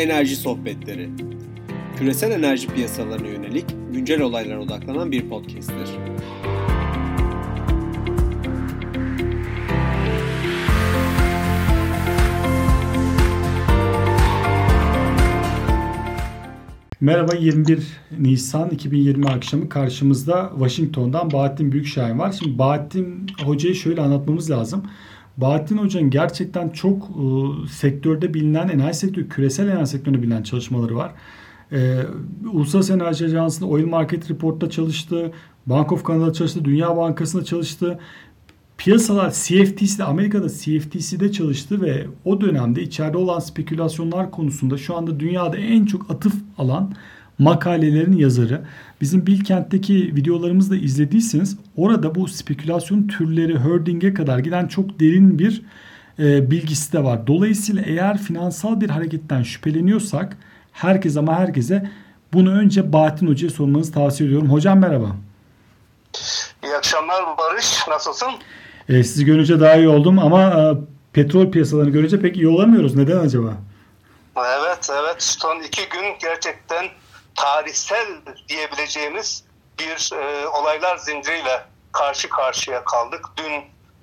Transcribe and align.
Enerji 0.00 0.36
Sohbetleri 0.36 1.10
Küresel 1.98 2.30
enerji 2.30 2.68
piyasalarına 2.68 3.28
yönelik 3.28 3.64
güncel 3.92 4.20
olaylara 4.20 4.60
odaklanan 4.60 5.12
bir 5.12 5.28
podcast'tir. 5.28 5.88
Merhaba 17.00 17.34
21 17.34 17.86
Nisan 18.18 18.70
2020 18.70 19.26
akşamı 19.26 19.68
karşımızda 19.68 20.50
Washington'dan 20.58 21.30
Bahattin 21.30 21.72
Büyükşahin 21.72 22.18
var. 22.18 22.32
Şimdi 22.38 22.58
Bahattin 22.58 23.26
Hoca'yı 23.44 23.74
şöyle 23.74 24.00
anlatmamız 24.00 24.50
lazım. 24.50 24.82
Bahattin 25.40 25.78
Hoca'nın 25.78 26.10
gerçekten 26.10 26.68
çok 26.68 27.02
e, 27.02 27.22
sektörde 27.68 28.34
bilinen, 28.34 28.68
enerji 28.68 28.98
sektörü, 28.98 29.28
küresel 29.28 29.68
enerji 29.68 29.90
sektöründe 29.90 30.22
bilinen 30.22 30.42
çalışmaları 30.42 30.96
var. 30.96 31.12
E, 31.72 32.00
Uluslararası 32.52 32.94
Enerji 32.94 33.24
Ajansı'nda 33.24 33.68
Oil 33.68 33.86
Market 33.86 34.30
Report'ta 34.30 34.70
çalıştı. 34.70 35.32
Bank 35.66 35.92
of 35.92 36.06
Canada'da 36.06 36.32
çalıştı. 36.32 36.64
Dünya 36.64 36.96
Bankası'nda 36.96 37.44
çalıştı. 37.44 37.98
Piyasalar 38.78 39.30
CFTC'de 39.30 40.04
Amerika'da 40.04 40.48
CFTC'de 40.48 41.32
çalıştı 41.32 41.82
ve 41.82 42.06
o 42.24 42.40
dönemde 42.40 42.82
içeride 42.82 43.16
olan 43.16 43.38
spekülasyonlar 43.38 44.30
konusunda 44.30 44.78
şu 44.78 44.96
anda 44.96 45.20
dünyada 45.20 45.56
en 45.56 45.84
çok 45.84 46.10
atıf 46.10 46.34
alan 46.58 46.92
makalelerin 47.40 48.16
yazarı. 48.16 48.62
Bizim 49.00 49.26
Bilkent'teki 49.26 49.94
videolarımızı 50.16 50.70
da 50.70 50.76
izlediyseniz 50.76 51.56
orada 51.76 52.14
bu 52.14 52.28
spekülasyon 52.28 53.06
türleri 53.06 53.58
herding'e 53.58 54.14
kadar 54.14 54.38
giden 54.38 54.66
çok 54.66 55.00
derin 55.00 55.38
bir 55.38 55.62
e, 56.18 56.50
bilgisi 56.50 56.92
de 56.92 57.04
var. 57.04 57.26
Dolayısıyla 57.26 57.82
eğer 57.86 58.18
finansal 58.18 58.80
bir 58.80 58.90
hareketten 58.90 59.42
şüpheleniyorsak 59.42 60.36
herkes 60.72 61.16
ama 61.16 61.38
herkese 61.38 61.90
bunu 62.32 62.50
önce 62.50 62.92
Bahattin 62.92 63.26
Hoca'ya 63.26 63.50
sormanızı 63.50 63.92
tavsiye 63.92 64.28
ediyorum. 64.28 64.52
Hocam 64.52 64.78
merhaba. 64.78 65.16
İyi 66.64 66.76
akşamlar 66.76 67.24
Barış. 67.38 67.88
Nasılsın? 67.88 68.28
E, 68.88 69.04
sizi 69.04 69.24
görünce 69.24 69.60
daha 69.60 69.76
iyi 69.76 69.88
oldum 69.88 70.18
ama 70.18 70.42
e, 70.42 70.74
petrol 71.12 71.50
piyasalarını 71.50 71.90
görünce 71.90 72.20
pek 72.20 72.36
iyi 72.36 72.48
olamıyoruz. 72.48 72.94
Neden 72.94 73.18
acaba? 73.18 73.56
Evet 74.36 74.90
evet 75.02 75.22
son 75.22 75.62
iki 75.62 75.88
gün 75.88 76.04
gerçekten 76.20 76.86
tarihsel 77.34 78.06
diyebileceğimiz 78.48 79.44
bir 79.78 80.12
e, 80.14 80.48
olaylar 80.48 80.96
zinciriyle 80.96 81.64
karşı 81.92 82.28
karşıya 82.28 82.84
kaldık. 82.84 83.26
Dün 83.36 83.52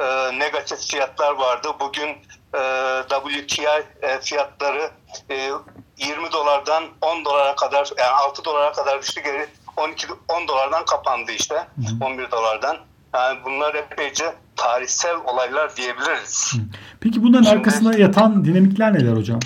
e, 0.05 0.39
negatif 0.39 0.79
fiyatlar 0.79 1.31
vardı. 1.33 1.67
Bugün 1.79 2.09
e, 2.53 3.01
WTI 3.09 3.67
e, 4.01 4.19
fiyatları 4.21 4.91
e, 5.29 5.51
20 5.97 6.31
dolardan 6.31 6.83
10 7.01 7.25
dolara 7.25 7.55
kadar 7.55 7.89
yani 7.97 8.11
6 8.11 8.45
dolara 8.45 8.71
kadar 8.71 9.01
düştü 9.01 9.21
geri 9.21 9.47
12 9.77 10.07
10 10.27 10.47
dolardan 10.47 10.85
kapandı 10.85 11.31
işte. 11.31 11.55
Hı 11.55 12.05
hı. 12.05 12.05
11 12.05 12.31
dolardan. 12.31 12.77
Yani 13.13 13.39
bunlar 13.45 13.75
epeyce 13.75 14.35
tarihsel 14.55 15.15
olaylar 15.15 15.75
diyebiliriz. 15.75 16.53
Peki 16.99 17.23
bunların 17.23 17.43
Şimdi, 17.43 17.57
arkasında 17.57 17.97
yatan 17.97 18.45
dinamikler 18.45 18.93
neler 18.93 19.17
hocam? 19.17 19.39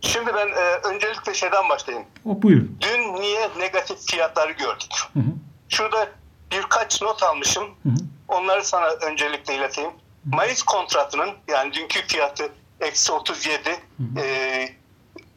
Şimdi 0.00 0.34
ben 0.34 0.48
e, 0.48 0.94
öncelikle 0.94 1.34
şeyden 1.34 1.68
başlayayım. 1.68 2.06
O 2.24 2.42
buyur. 2.42 2.62
Dün 2.80 3.14
niye 3.14 3.50
negatif 3.58 4.10
fiyatları 4.10 4.52
gördük? 4.52 4.92
Hı 5.12 5.20
hı. 5.20 5.32
Şurada 5.68 6.08
birkaç 6.52 7.02
not 7.02 7.22
almışım. 7.22 7.64
Hı 7.82 7.88
hı. 7.88 7.94
Onları 8.28 8.64
sana 8.64 8.86
öncelikle 8.86 9.54
ileteyim. 9.54 9.90
Hı 9.90 9.94
hı. 9.94 10.36
Mayıs 10.36 10.62
kontratının 10.62 11.30
yani 11.48 11.72
dünkü 11.72 12.06
fiyatı 12.06 12.52
eksi 12.80 13.12
37 13.12 13.70
hı 13.70 13.76
hı. 13.76 14.20
E, 14.20 14.68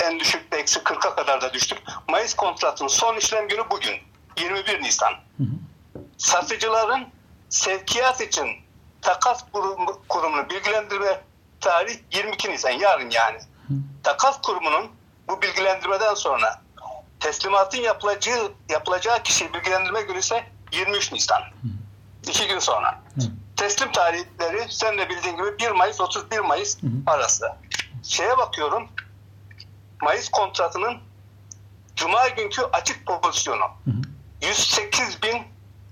en 0.04 0.20
düşük 0.20 0.52
de 0.52 0.58
eksi 0.58 0.80
40'a 0.80 1.16
kadar 1.16 1.42
da 1.42 1.54
düştük. 1.54 1.78
Mayıs 2.10 2.34
kontratının 2.34 2.90
son 2.90 3.18
işlem 3.18 3.48
günü 3.48 3.64
bugün. 3.72 3.96
21 4.38 4.82
Nisan. 4.82 5.14
Hı 5.38 5.44
hı. 5.44 6.00
Satıcıların 6.18 7.08
sevkiyat 7.50 8.22
için 8.22 8.48
takas 9.02 9.46
kurumu, 9.52 10.02
kurumunu 10.08 10.50
bilgilendirme 10.50 11.22
tarih 11.62 11.96
22 12.12 12.52
Nisan 12.52 12.72
yarın 12.72 13.10
yani. 13.10 13.40
Hı. 13.68 13.74
Takas 14.04 14.42
kurumunun 14.42 14.92
bu 15.28 15.42
bilgilendirmeden 15.42 16.14
sonra 16.14 16.62
teslimatın 17.20 17.78
yapılacağı 17.78 18.52
yapılacağı 18.70 19.24
kişiyi 19.24 19.54
bilgilendirme 19.54 20.02
günü 20.02 20.20
ise 20.20 20.44
23 20.72 21.12
Nisan. 21.12 21.42
Hı. 21.42 21.68
İki 22.28 22.48
gün 22.48 22.60
sonra. 22.60 23.02
Hı. 23.16 23.22
Teslim 23.56 23.92
tarihleri 23.92 24.68
sen 24.70 24.98
de 24.98 25.10
bildiğin 25.10 25.38
gibi 25.38 25.60
1 25.60 25.72
Mayıs 25.72 26.02
31 26.02 26.40
Mayıs 26.40 26.84
hı 26.84 26.88
arası. 27.08 27.46
Şeye 28.04 28.38
bakıyorum. 28.38 28.90
Mayıs 30.02 30.30
kontratının 30.30 30.98
Cuma 31.96 32.28
günkü 32.28 32.62
açık 32.74 33.06
pozisyonu. 33.06 33.64
Hı. 33.86 33.92
108 34.42 35.24
bin 35.24 35.44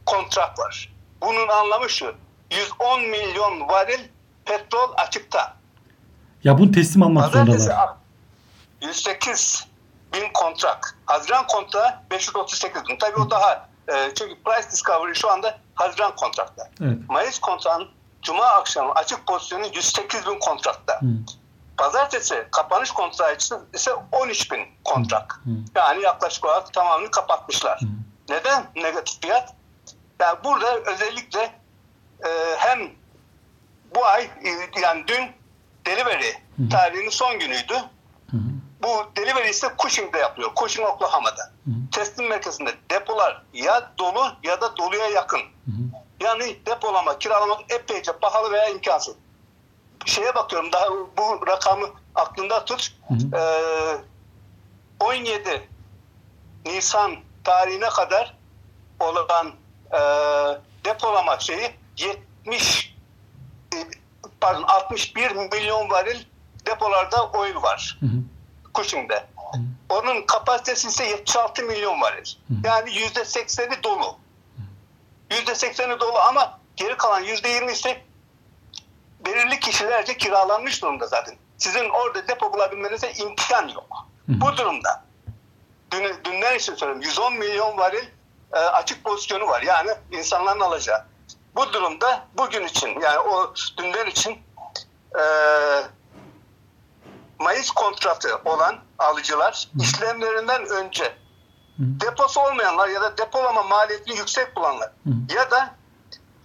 kontrat 0.05 0.59
var. 0.59 0.93
Bunun 1.21 1.47
anlamı 1.47 1.89
şu. 1.89 2.15
110 2.51 3.01
milyon 3.01 3.67
varil 3.67 3.99
petrol 4.45 4.93
açıkta. 4.97 5.57
Ya 6.44 6.57
bunu 6.57 6.72
teslim 6.72 7.03
almak 7.03 7.34
zorundalar. 7.34 7.90
108 8.81 9.68
bin 10.13 10.34
kontrak. 10.34 10.97
Haziran 11.06 11.47
kontrağı 11.47 12.00
538 12.12 12.81
bin. 12.90 12.97
Tabii 12.97 13.22
o 13.22 13.29
daha 13.29 13.69
e, 13.88 14.12
çünkü 14.16 14.35
price 14.44 14.72
discovery 14.72 15.13
şu 15.13 15.31
anda 15.31 15.57
Haziran 15.75 16.16
kontrakta. 16.16 16.69
Evet. 16.81 16.97
Mayıs 17.09 17.40
kontrağın 17.40 17.88
Cuma 18.22 18.46
akşamı 18.46 18.91
açık 18.91 19.28
pozisyonu 19.28 19.66
108 19.75 20.25
bin 20.25 20.40
kontrakta. 20.40 21.02
Hı. 21.02 21.06
Pazartesi 21.78 22.47
kapanış 22.52 22.91
kontrağı 22.91 23.35
ise 23.73 23.94
13 24.12 24.52
bin 24.52 24.59
kontrak. 24.84 25.41
Hı. 25.44 25.50
Yani 25.75 26.03
yaklaşık 26.03 26.46
olarak 26.46 26.73
tamamını 26.73 27.12
kapatmışlar. 27.12 27.81
Hı. 27.81 27.85
Neden 28.29 28.66
negatif 28.75 29.22
fiyat? 29.22 29.53
Yani 30.19 30.38
burada 30.44 30.79
özellikle 30.79 31.40
e, 32.25 32.29
hem 32.58 32.79
bu 33.96 34.06
ay 34.06 34.23
e, 34.23 34.79
yani 34.81 35.03
dün 35.08 35.41
delivery 35.85 36.33
tarihinin 36.71 37.09
son 37.09 37.39
günüydü. 37.39 37.73
Hı. 38.31 38.37
Bu 38.83 38.87
delivery 39.17 39.49
ise 39.49 39.67
Cushing'de 39.77 40.17
yapılıyor. 40.17 40.51
Cushing 40.55 40.87
Oklahoma'da. 40.87 41.51
Hı. 41.65 41.71
Teslim 41.91 42.29
merkezinde 42.29 42.75
depolar 42.91 43.43
ya 43.53 43.91
dolu 43.97 44.23
ya 44.43 44.61
da 44.61 44.77
doluya 44.77 45.07
yakın. 45.07 45.41
Yani 46.21 46.65
depolama, 46.65 47.19
kiralamak 47.19 47.71
epeyce 47.71 48.11
pahalı 48.11 48.51
veya 48.51 48.69
imkansız. 48.69 49.15
Şeye 50.05 50.35
bakıyorum 50.35 50.71
daha 50.71 50.89
bu 50.91 51.47
rakamı 51.47 51.85
aklında 52.15 52.65
tut. 52.65 52.93
Ee, 53.33 53.97
17 54.99 55.69
Nisan 56.65 57.15
tarihine 57.43 57.89
kadar 57.89 58.37
olan 58.99 59.47
e, 59.91 59.99
depolama 60.85 61.39
şeyi 61.39 61.71
70 62.45 62.91
pardon 64.41 64.63
61 64.63 65.31
milyon 65.31 65.90
varil 65.90 66.25
depolarda 66.66 67.29
oil 67.29 67.56
var. 67.56 67.97
Hı 68.00 68.06
hı. 68.06 68.22
Cushing'de. 68.75 69.25
Onun 69.90 70.25
kapasitesi 70.25 70.88
ise 70.88 71.06
76 71.06 71.63
milyon 71.63 72.02
varil. 72.02 72.25
Hı. 72.47 72.53
Yani 72.63 72.96
yüzde 72.96 73.25
sekseni 73.25 73.84
dolu. 73.84 74.18
Yüzde 75.31 75.56
sekseni 75.56 76.00
dolu 76.00 76.19
ama 76.19 76.59
geri 76.75 76.97
kalan 76.97 77.19
yüzde 77.19 77.50
yirmisi 77.50 78.02
belirli 79.25 79.59
kişilerce 79.59 80.18
kiralanmış 80.18 80.81
durumda 80.81 81.08
zaten. 81.08 81.35
Sizin 81.58 81.90
orada 81.90 82.28
depo 82.28 82.53
bulabilmenize 82.53 83.12
imkan 83.12 83.68
yok. 83.68 84.08
Hı. 84.25 84.41
Bu 84.41 84.58
durumda 84.58 85.03
dün, 85.91 86.16
dünden 86.23 86.58
için 86.58 86.75
söylüyorum 86.75 87.02
110 87.02 87.34
milyon 87.34 87.78
varil 87.78 88.06
e, 88.53 88.59
açık 88.59 89.03
pozisyonu 89.03 89.47
var. 89.47 89.62
Yani 89.62 89.91
insanların 90.12 90.59
alacağı. 90.59 91.06
Bu 91.56 91.73
durumda 91.73 92.28
bugün 92.37 92.66
için 92.66 92.99
yani 92.99 93.20
o 93.20 93.53
dünden 93.78 94.05
için 94.05 94.40
e, 95.20 95.23
Mayıs 97.40 97.72
kontratı 97.72 98.41
olan 98.46 98.79
alıcılar 98.99 99.70
işlemlerinden 99.79 100.66
önce 100.66 101.16
deposu 101.79 102.41
olmayanlar 102.41 102.87
ya 102.87 103.02
da 103.02 103.17
depolama 103.17 103.64
maliyetini 103.64 104.17
yüksek 104.17 104.55
bulanlar 104.55 104.91
ya 105.35 105.52
da 105.52 105.75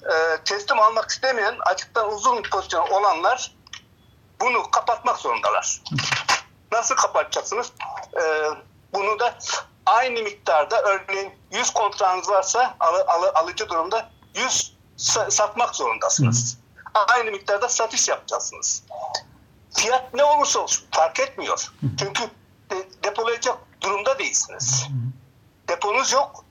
e, 0.03 0.45
teslim 0.45 0.81
almak 0.81 1.11
istemeyen 1.11 1.57
açıktan 1.61 2.13
uzun 2.13 2.43
pozisyon 2.43 2.91
olanlar 2.91 3.55
bunu 4.41 4.71
kapatmak 4.71 5.17
zorundalar. 5.17 5.83
Nasıl 6.73 6.95
kapatacaksınız? 6.95 7.73
E, 8.17 8.23
bunu 8.95 9.19
da 9.19 9.39
aynı 9.87 10.23
miktarda 10.23 10.83
örneğin 10.83 11.33
100 11.53 11.71
kontrağınız 11.71 12.29
varsa 12.29 12.77
al, 12.81 12.95
al, 13.07 13.23
alıcı 13.35 13.69
durumda 13.69 14.11
100 14.35 14.76
satmak 14.97 15.75
zorundasınız. 15.77 16.59
Hı. 16.75 16.99
Aynı 17.09 17.31
miktarda 17.31 17.69
satış 17.69 18.09
yapacaksınız. 18.09 18.83
Fiyat 19.75 20.15
ne 20.15 20.25
olursa 20.25 20.59
olsun 20.59 20.87
fark 20.91 21.21
etmiyor. 21.21 21.73
Hı. 21.81 21.87
Çünkü 21.99 22.23
de, 22.71 22.89
depolayacak 23.05 23.59
durumda 23.81 24.19
değilsiniz. 24.19 24.87
Hı. 24.89 24.93
Deponuz 25.69 26.13
yok 26.13 26.45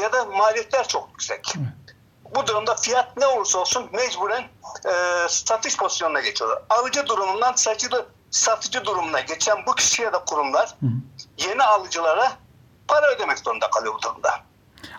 ya 0.00 0.12
da 0.12 0.24
maliyetler 0.24 0.88
çok 0.88 1.08
yüksek. 1.10 1.54
Hı. 1.54 1.60
Bu 2.34 2.46
durumda 2.46 2.76
fiyat 2.76 3.16
ne 3.16 3.26
olursa 3.26 3.58
olsun 3.58 3.88
mecburen 3.92 4.48
e, 4.86 5.28
satış 5.28 5.76
pozisyonuna 5.76 6.20
geçiyorlar. 6.20 6.62
Alıcı 6.70 7.06
durumundan 7.06 7.52
satıcı 7.52 8.06
satıcı 8.30 8.84
durumuna 8.84 9.20
geçen 9.20 9.66
bu 9.66 9.74
kişi 9.74 10.02
ya 10.02 10.12
da 10.12 10.24
kurumlar 10.24 10.74
yeni 11.38 11.62
alıcılara 11.62 12.32
para 12.88 13.06
ödemek 13.06 13.38
zorunda 13.38 13.70
kalıyor 13.70 13.94
bu 13.94 14.02
durumda. 14.02 14.40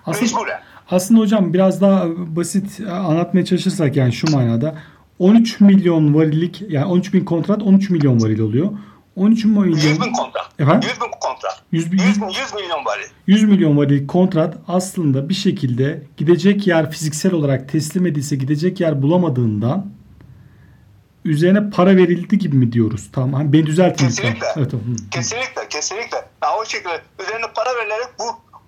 Aslında, 0.05 0.25
Mecburen. 0.25 0.61
Aslında 0.91 1.19
hocam 1.19 1.53
biraz 1.53 1.81
daha 1.81 2.05
basit 2.09 2.79
anlatmaya 2.79 3.45
çalışırsak 3.45 3.95
yani 3.95 4.13
şu 4.13 4.31
manada 4.31 4.75
13 5.19 5.59
milyon 5.59 6.15
varillik 6.15 6.63
yani 6.69 6.85
13 6.85 7.13
bin 7.13 7.25
kontrat 7.25 7.63
13 7.63 7.89
milyon 7.89 8.21
varil 8.21 8.39
oluyor. 8.39 8.69
13 9.15 9.45
milyon 9.45 9.65
100 9.65 10.01
bin 10.01 10.13
kontrat. 10.13 10.49
Efendim? 10.59 10.89
100 10.89 11.01
bin 11.01 11.11
kontrat. 11.19 11.61
100, 11.71 11.93
100, 11.93 12.01
100, 12.01 12.17
100 12.17 12.17
milyon 12.53 12.85
varil. 12.85 13.05
100 13.27 13.43
milyon 13.43 13.77
varil 13.77 14.07
kontrat 14.07 14.57
aslında 14.67 15.29
bir 15.29 15.33
şekilde 15.33 16.03
gidecek 16.17 16.67
yer 16.67 16.91
fiziksel 16.91 17.33
olarak 17.33 17.69
teslim 17.69 18.05
edilse 18.05 18.35
gidecek 18.35 18.79
yer 18.79 19.01
bulamadığından 19.01 19.85
üzerine 21.25 21.69
para 21.69 21.97
verildi 21.97 22.37
gibi 22.37 22.55
mi 22.55 22.71
diyoruz? 22.71 23.09
Tamam. 23.13 23.33
Hani 23.33 23.53
beni 23.53 23.65
düzeltin. 23.65 24.05
Kesinlikle. 24.05 24.47
Evet, 24.57 24.71
tamam. 24.71 24.85
Kesinlikle. 25.11 25.67
Kesinlikle. 25.69 26.17
Yani 26.43 26.53
o 26.61 26.65
şekilde 26.65 27.01
üzerine 27.23 27.45
para 27.55 27.69
verilerek 27.79 28.07
bu 28.19 28.23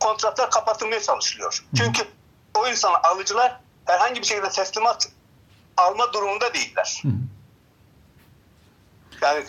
kontratlar 0.06 0.52
kapatılmaya 0.52 1.02
çalışılıyor. 1.02 1.66
Çünkü 1.78 2.02
o 2.58 2.68
insan 2.68 2.94
alıcılar 3.04 3.60
herhangi 3.86 4.22
bir 4.22 4.26
şekilde 4.26 4.50
teslimat 4.50 5.08
alma 5.78 6.14
durumunda 6.14 6.54
değiller. 6.54 7.04
Yani 9.22 9.44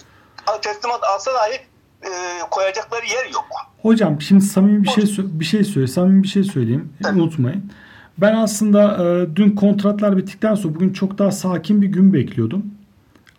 teslimat 0.62 1.04
alsa 1.04 1.34
dahi 1.34 1.54
e, 2.02 2.10
koyacakları 2.50 3.06
yer 3.06 3.26
yok. 3.26 3.46
Hocam 3.82 4.20
şimdi 4.20 4.44
samimi 4.44 4.84
bir 4.84 4.88
şey 4.88 5.04
bir 5.18 5.44
şey 5.44 5.64
söyle. 5.64 5.86
Samimi 5.86 6.22
bir 6.22 6.28
şey 6.28 6.44
söyleyeyim. 6.44 6.92
Evet. 7.04 7.14
Unutmayın. 7.14 7.72
Ben 8.18 8.34
aslında 8.34 9.04
e, 9.04 9.36
dün 9.36 9.56
kontratlar 9.56 10.16
bittikten 10.16 10.54
sonra 10.54 10.74
bugün 10.74 10.92
çok 10.92 11.18
daha 11.18 11.32
sakin 11.32 11.82
bir 11.82 11.86
gün 11.86 12.12
bekliyordum. 12.12 12.64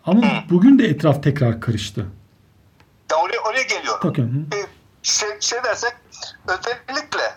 Ama 0.04 0.22
Hı. 0.22 0.50
bugün 0.50 0.78
de 0.78 0.86
etraf 0.86 1.22
tekrar 1.22 1.60
karıştı. 1.60 2.06
Ya 3.10 3.16
oraya, 3.16 3.40
oraya 3.50 3.62
geliyorum. 3.62 4.08
Okay. 4.08 4.24
Ee, 4.24 4.66
şey, 5.02 5.28
şey 5.40 5.58
dersek 5.64 5.92
özellikle 6.46 7.34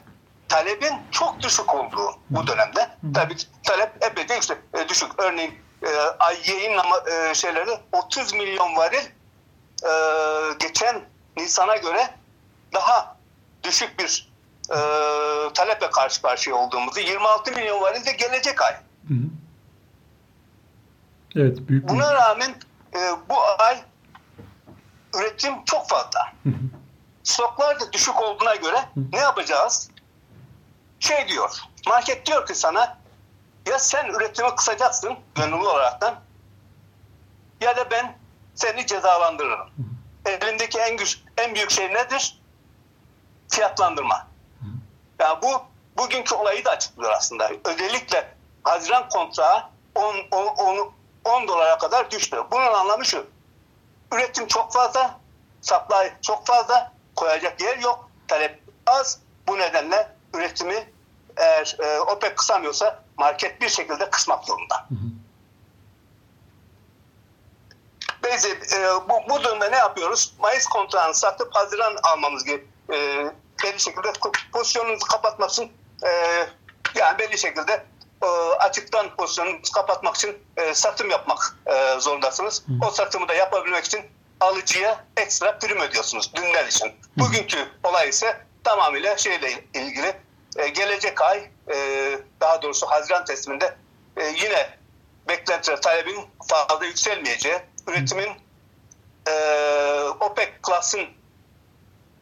talebin 0.49 0.93
çok 1.11 1.41
düşük 1.41 1.75
olduğu 1.75 2.07
Hı. 2.07 2.15
bu 2.29 2.47
dönemde. 2.47 2.81
Hı. 2.81 3.13
Tabii 3.13 3.35
talep 3.63 4.03
epey 4.03 4.39
işte 4.39 4.57
e, 4.73 4.89
düşük. 4.89 5.11
Örneğin 5.17 5.53
e, 5.83 5.89
ay 6.19 6.37
yayınlama 6.47 6.95
e, 7.11 7.33
şeyleri 7.33 7.69
30 7.91 8.33
milyon 8.33 8.75
varil 8.75 9.05
e, 9.85 9.91
geçen 10.59 11.01
Nisan'a 11.37 11.75
göre 11.77 12.09
daha 12.73 13.17
düşük 13.63 13.99
bir 13.99 14.31
e, 14.69 14.77
taleple 15.53 15.89
karşı 15.89 16.21
karşıya 16.21 16.55
olduğumuzu 16.55 16.99
26 16.99 17.51
milyon 17.51 17.81
varil 17.81 18.05
de 18.05 18.11
gelecek 18.11 18.61
ay. 18.61 18.73
Hı 19.07 19.13
hı. 19.13 19.27
Evet, 21.35 21.57
büyük 21.59 21.89
Buna 21.89 22.13
rağmen 22.13 22.55
e, 22.95 22.99
bu 23.29 23.35
ay 23.59 23.83
üretim 25.15 25.53
çok 25.65 25.89
fazla. 25.89 26.33
Stoklar 27.23 27.79
da 27.79 27.93
düşük 27.93 28.21
olduğuna 28.21 28.55
göre 28.55 28.89
ne 29.13 29.19
yapacağız? 29.19 29.89
Şey 30.99 31.27
diyor, 31.27 31.61
market 31.87 32.25
diyor 32.25 32.47
ki 32.47 32.55
sana 32.55 32.97
ya 33.67 33.79
sen 33.79 34.05
üretimi 34.05 34.55
kısacaksın 34.55 35.17
gönüllü 35.35 35.67
olaraktan 35.67 36.15
ya 37.61 37.77
da 37.77 37.91
ben 37.91 38.17
seni 38.55 38.85
cezalandırırım. 38.85 39.69
Elindeki 40.25 40.79
en 40.79 40.97
güç, 40.97 41.23
en 41.37 41.55
büyük 41.55 41.71
şey 41.71 41.93
nedir? 41.93 42.41
Fiyatlandırma. 43.49 44.27
Yani 45.19 45.41
bu 45.41 45.63
bugünkü 45.97 46.35
olayı 46.35 46.65
da 46.65 46.71
açıklıyor 46.71 47.11
aslında. 47.11 47.51
Özellikle 47.65 48.33
Haziran 48.63 49.09
kontrağı 49.09 49.63
10, 49.95 50.15
10, 50.31 50.47
10, 50.47 50.91
10 51.25 51.47
dolara 51.47 51.77
kadar 51.77 52.11
düştü. 52.11 52.37
Bunun 52.51 52.73
anlamı 52.73 53.05
şu. 53.05 53.27
Üretim 54.13 54.47
çok 54.47 54.73
fazla, 54.73 55.19
supply 55.61 56.13
çok 56.21 56.47
fazla, 56.47 56.93
koyacak 57.21 57.61
yer 57.61 57.77
yok, 57.77 58.09
talep 58.27 58.59
az. 58.85 59.19
Bu 59.47 59.57
nedenle 59.57 60.15
üretimi 60.33 60.89
eğer 61.37 61.77
e, 61.79 61.99
OPEC 61.99 62.35
kısamıyorsa 62.35 63.03
market 63.17 63.61
bir 63.61 63.69
şekilde 63.69 64.09
kısmak 64.09 64.45
zorunda. 64.45 64.75
Hı 64.89 64.95
e, 68.73 69.09
bu, 69.09 69.29
bu 69.29 69.43
durumda 69.43 69.69
ne 69.69 69.75
yapıyoruz? 69.75 70.33
Mayıs 70.39 70.65
kontrağını 70.65 71.13
satıp 71.13 71.55
Haziran 71.55 71.95
almamız 72.03 72.43
gerekiyor. 72.43 72.69
E, 72.93 73.31
belli 73.63 73.79
şekilde 73.79 74.13
pozisyonunuzu 74.53 75.05
kapatmak 75.05 75.49
için 75.49 75.71
e, 76.05 76.09
yani 76.95 77.19
belli 77.19 77.37
şekilde 77.37 77.85
e, 78.23 78.27
açıktan 78.59 79.15
pozisyonunuzu 79.15 79.71
kapatmak 79.71 80.15
için 80.15 80.37
e, 80.57 80.73
satım 80.73 81.09
yapmak 81.09 81.57
e, 81.65 81.99
zorundasınız. 81.99 82.63
Hı. 82.67 82.87
O 82.87 82.91
satımı 82.91 83.27
da 83.27 83.33
yapabilmek 83.33 83.85
için 83.85 84.01
alıcıya 84.41 85.05
ekstra 85.17 85.59
prim 85.59 85.79
ödüyorsunuz 85.79 86.35
dünler 86.35 86.65
için. 86.65 86.91
Bugünkü 87.17 87.57
olay 87.83 88.09
ise 88.09 88.45
tamamıyla 88.63 89.17
şeyle 89.17 89.63
ilgili 89.73 90.15
e, 90.57 90.67
gelecek 90.67 91.21
ay 91.21 91.49
e, 91.73 91.75
daha 92.41 92.61
doğrusu 92.61 92.87
Haziran 92.87 93.25
tesliminde 93.25 93.75
e, 94.17 94.23
yine 94.23 94.69
beklenti 95.27 95.75
talebin 95.75 96.29
fazla 96.47 96.85
yükselmeyeceği, 96.85 97.59
üretimin 97.87 98.29
e, 99.27 99.33
OPEC 100.19 100.49
Plus'ın 100.63 101.07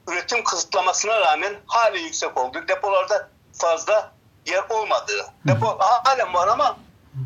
üretim 0.08 0.44
kısıtlamasına 0.44 1.20
rağmen 1.20 1.54
hali 1.68 2.02
yüksek 2.02 2.38
olduğu, 2.38 2.68
depolarda 2.68 3.30
fazla 3.54 4.12
yer 4.46 4.64
olmadığı. 4.70 5.26
Depo 5.48 5.78
halen 5.80 6.34
var 6.34 6.48
ama 6.48 6.78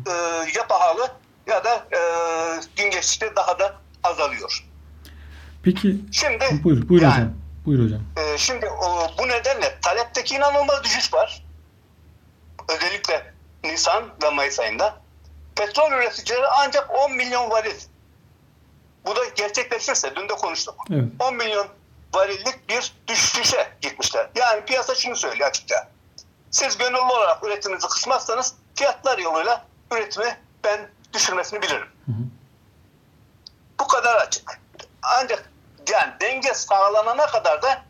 e, 0.06 0.10
ya 0.54 0.66
pahalı 0.68 1.10
ya 1.46 1.64
da 1.64 1.86
e, 1.92 2.00
gün 2.76 2.90
geçtikçe 2.90 3.36
daha 3.36 3.58
da 3.58 3.74
azalıyor. 4.02 4.64
Peki. 5.64 5.96
Şimdi 6.12 6.44
buyur, 6.64 6.88
buyur 6.88 7.02
yani, 7.02 7.12
hocam. 7.12 7.32
Buyur 7.66 7.84
hocam. 7.84 8.00
E, 8.16 8.38
şimdi 8.38 8.68
o, 8.68 9.06
bu 9.18 9.28
nedenle 9.28 9.78
talepteki 9.82 10.34
inanılmaz 10.34 10.84
düşüş 10.84 11.14
var. 11.14 11.44
Özellikle 12.68 13.34
Nisan 13.64 14.04
ve 14.22 14.30
Mayıs 14.30 14.60
ayında. 14.60 14.96
Petrol 15.56 15.92
üreticileri 15.92 16.46
ancak 16.60 16.90
10 16.90 17.12
milyon 17.12 17.50
varil. 17.50 17.80
Bu 19.06 19.16
da 19.16 19.20
gerçekleşirse, 19.36 20.16
dün 20.16 20.28
de 20.28 20.34
konuştuk. 20.34 20.74
Evet. 20.90 21.04
10 21.18 21.36
milyon 21.36 21.66
varillik 22.14 22.68
bir 22.68 22.92
düşüşe 23.08 23.72
gitmişler. 23.80 24.28
Yani 24.34 24.64
piyasa 24.64 24.94
şunu 24.94 25.16
söylüyor 25.16 25.48
açıkça. 25.48 25.88
Siz 26.50 26.78
gönüllü 26.78 26.98
olarak 26.98 27.44
üretiminizi 27.44 27.88
kısmazsanız 27.88 28.54
fiyatlar 28.74 29.18
yoluyla 29.18 29.66
üretimi 29.92 30.38
ben 30.64 30.90
düşürmesini 31.12 31.62
bilirim. 31.62 31.88
Hı 32.06 32.12
hı. 32.12 32.24
Bu 33.80 33.86
kadar 33.86 34.16
açık. 34.16 34.60
Ancak 35.02 35.50
yani 35.92 36.12
denge 36.20 36.54
sağlanana 36.54 37.26
kadar 37.26 37.62
da 37.62 37.82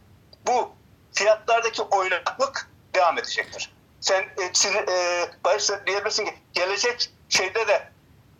bu 0.47 0.73
fiyatlardaki 1.13 1.83
oynaklık 1.83 2.71
devam 2.95 3.19
edecektir. 3.19 3.73
Sen 4.01 4.23
e, 4.23 4.51
siz, 4.53 4.75
e, 4.75 5.31
Barış 5.45 5.71
diyebilirsin 5.87 6.25
ki 6.25 6.35
gelecek 6.53 7.11
şeyde 7.29 7.69
de 7.69 7.89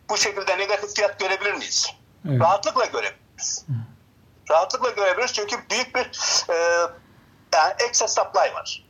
bu 0.09 0.17
şekilde 0.17 0.59
negatif 0.59 0.97
fiyat 0.97 1.21
görebilir 1.21 1.53
miyiz? 1.53 1.91
Evet. 2.29 2.41
Rahatlıkla 2.41 2.85
görebiliriz. 2.85 3.65
Hı 3.67 3.73
rahatlıkla 4.51 4.91
görebiliriz. 4.91 5.33
Çünkü 5.33 5.57
büyük 5.71 5.95
bir 5.95 6.11
e, 6.51 6.55
yani 7.55 7.73
excess 7.89 8.15
supply 8.15 8.55
var. 8.55 8.85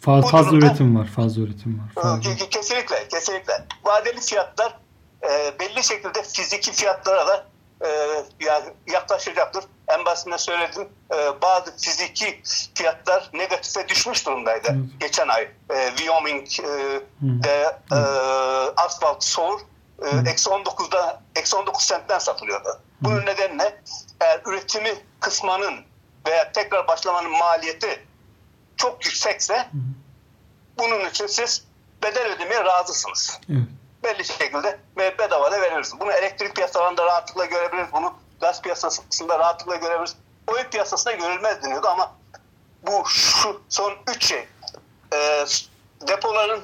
Fazla, 0.00 0.28
fazla 0.28 0.50
durumda, 0.50 0.66
üretim 0.66 0.98
var. 0.98 1.06
Fazla 1.06 1.42
üretim 1.42 1.78
var. 1.78 2.02
Fazla. 2.02 2.48
Kesinlikle. 2.50 3.08
Kesinlikle. 3.08 3.66
Vadeli 3.84 4.20
fiyatlar 4.20 4.78
e, 5.22 5.58
belli 5.60 5.84
şekilde 5.84 6.22
fiziki 6.22 6.72
fiyatlara 6.72 7.26
da 7.26 7.46
e, 7.84 7.88
yani 8.40 8.64
yaklaşacaktır. 8.86 9.64
En 9.88 10.04
basitinden 10.04 10.36
söyledim. 10.36 10.88
E, 11.14 11.42
bazı 11.42 11.76
fiziki 11.76 12.42
fiyatlar 12.74 13.30
negatife 13.32 13.88
düşmüş 13.88 14.26
durumdaydı. 14.26 14.68
Evet. 14.70 15.00
Geçen 15.00 15.28
ay 15.28 15.42
e, 15.70 15.96
Wyoming'de 15.96 17.78
e, 17.92 17.94
e, 17.94 17.98
asfalt 18.76 19.24
soğur 19.24 19.60
e, 20.02 20.30
eksi 20.30 20.50
19'da 20.50 21.22
eksi 21.36 21.56
19 21.56 21.82
sentten 21.82 22.18
satılıyordu. 22.18 22.80
Bunun 23.00 23.26
nedenle 23.26 23.82
eğer 24.20 24.40
üretimi 24.46 24.94
kısmanın 25.20 25.74
veya 26.26 26.52
tekrar 26.52 26.88
başlamanın 26.88 27.30
maliyeti 27.30 28.06
çok 28.76 29.04
yüksekse 29.04 29.68
bunun 30.78 31.10
için 31.10 31.26
siz 31.26 31.64
bedel 32.02 32.32
ödemeye 32.36 32.64
razısınız. 32.64 33.40
Evet. 33.48 33.62
Belli 34.04 34.24
şekilde 34.24 34.80
bedava 34.98 35.52
da 35.52 35.60
veririz. 35.60 36.00
Bunu 36.00 36.12
elektrik 36.12 36.56
piyasalarında 36.56 37.04
rahatlıkla 37.04 37.44
görebiliriz. 37.44 37.92
Bunu 37.92 38.14
gaz 38.40 38.62
piyasasında 38.62 39.38
rahatlıkla 39.38 39.76
görebiliriz. 39.76 40.16
Oyun 40.46 40.64
piyasasında 40.64 41.14
görülmez 41.14 41.62
deniyordu 41.62 41.88
ama 41.88 42.12
bu 42.86 43.04
şu 43.06 43.62
son 43.68 43.92
üç 44.16 44.26
şey. 44.26 44.48
E, 45.12 45.44
depoların 46.08 46.60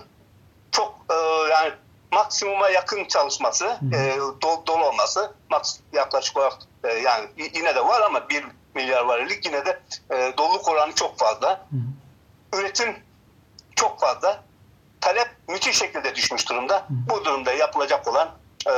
çok 0.72 0.94
e, 1.10 1.14
yani 1.50 1.72
maksimuma 2.12 2.70
yakın 2.70 3.04
çalışması, 3.04 3.78
e, 3.92 4.16
dolu, 4.42 4.66
dolu 4.66 4.84
olması 4.84 5.32
yaklaşık 5.92 6.36
olarak 6.36 6.58
e, 6.84 6.88
yani 6.88 7.28
yine 7.54 7.74
de 7.74 7.86
var 7.86 8.00
ama 8.00 8.28
1 8.28 8.44
milyar 8.74 9.04
varillik 9.04 9.46
yine 9.46 9.66
de 9.66 9.80
e, 10.10 10.32
doluluk 10.38 10.68
oranı 10.68 10.94
çok 10.94 11.18
fazla. 11.18 11.66
Hı. 11.70 12.58
Üretim 12.58 12.96
çok 13.76 14.00
fazla. 14.00 14.42
Talep 15.00 15.28
müthiş 15.48 15.78
şekilde 15.78 16.14
düşmüş 16.14 16.48
durumda. 16.48 16.86
Bu 16.90 17.24
durumda 17.24 17.52
yapılacak 17.52 18.08
olan 18.08 18.28
e, 18.66 18.72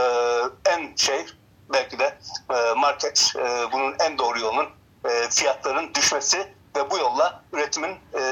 en 0.71 0.97
şey 0.97 1.27
belki 1.73 1.99
de 1.99 2.19
e, 2.51 2.75
market 2.77 3.33
e, 3.37 3.73
bunun 3.73 3.95
en 4.01 4.19
doğru 4.19 4.41
yolunun 4.41 4.69
e, 5.05 5.29
fiyatların 5.31 5.95
düşmesi 5.95 6.39
ve 6.77 6.91
bu 6.91 6.99
yolla 6.99 7.43
üretimin 7.53 7.97
e, 8.19 8.23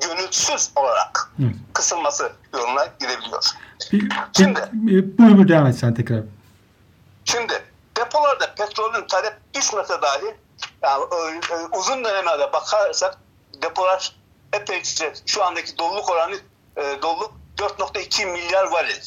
gönülsüz 0.00 0.70
olarak 0.76 1.30
Hı. 1.36 1.42
kısılması 1.74 2.32
yoluna 2.54 2.86
gidebiliyor. 3.00 3.44
Bir, 3.92 4.12
şimdi 4.36 4.60
buyur 4.72 5.36
buyur 5.36 5.48
devam 5.48 5.66
et 5.66 5.78
sen 5.78 5.94
tekrar. 5.94 6.20
Şimdi 7.24 7.52
depolarda 7.96 8.54
petrolün 8.54 9.06
talep 9.06 9.36
düşmese 9.54 10.02
dahi 10.02 10.36
yani, 10.82 11.04
e, 11.12 11.54
e, 11.54 11.78
uzun 11.78 12.04
dönemlerde 12.04 12.52
bakarsak 12.52 13.18
depolar 13.62 14.16
epeyce 14.52 15.12
şu 15.26 15.44
andaki 15.44 15.78
doluluk 15.78 16.10
oranı 16.10 16.36
e, 16.80 17.02
doluluk 17.02 17.32
4.2 17.58 18.26
milyar 18.26 18.64
varil. 18.64 19.00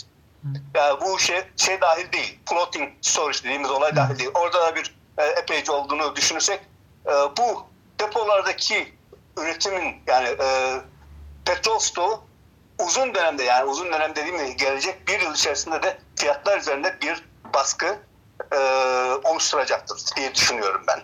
Yani 0.76 1.02
bu 1.02 1.20
şey 1.20 1.44
şey 1.58 1.82
dahil 1.82 2.12
değil. 2.12 2.40
Floating 2.50 2.90
storage 3.02 3.40
dediğimiz 3.40 3.72
olay 3.72 3.96
dahil 3.96 4.20
değil. 4.20 4.30
Orada 4.34 4.62
da 4.62 4.76
bir 4.76 4.96
e, 5.18 5.24
epeyce 5.24 5.72
olduğunu 5.72 6.16
düşünürsek 6.16 6.60
e, 7.06 7.12
bu 7.12 7.66
depolardaki 8.00 8.94
üretimin 9.38 9.96
yani 10.08 10.28
e, 10.42 10.80
petrol 11.46 11.80
stoğu 11.80 12.24
uzun 12.80 13.16
dönemde 13.16 13.44
yani 13.44 13.64
uzun 13.70 13.94
dönem 13.94 14.16
dediğim 14.16 14.58
gelecek 14.58 15.08
bir 15.08 15.22
yıl 15.22 15.34
içerisinde 15.34 15.84
de 15.84 15.98
fiyatlar 16.16 16.60
üzerinde 16.60 16.98
bir 17.02 17.24
baskı 17.54 18.00
e, 18.52 18.58
oluşturacaktır 19.24 20.02
diye 20.16 20.36
düşünüyorum 20.36 20.82
ben. 20.88 21.02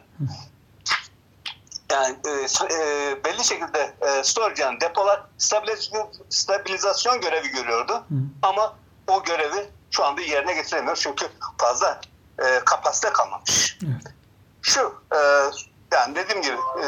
Yani 1.92 2.18
e, 2.26 2.30
e, 2.74 3.24
belli 3.26 3.44
şekilde 3.44 3.94
e, 4.02 4.24
storage 4.24 4.62
yani 4.64 4.82
depolar 4.82 5.24
stabilizasyon, 5.38 6.12
stabilizasyon 6.30 7.22
görevi 7.22 7.48
görüyordu. 7.48 7.94
Hı. 7.94 8.16
Ama 8.42 8.76
o 9.08 9.24
görevi 9.24 9.70
şu 9.92 10.06
anda 10.06 10.22
yerine 10.22 10.54
getiremiyor. 10.54 10.96
Çünkü 10.96 11.28
fazla 11.58 12.02
e, 12.40 12.60
kapasite 12.66 13.10
kalmamış. 13.10 13.78
Evet. 13.84 14.14
Şu 14.62 15.02
e, 15.14 15.18
yani 15.92 16.16
dediğim 16.16 16.42
gibi 16.42 16.58
e, 16.84 16.88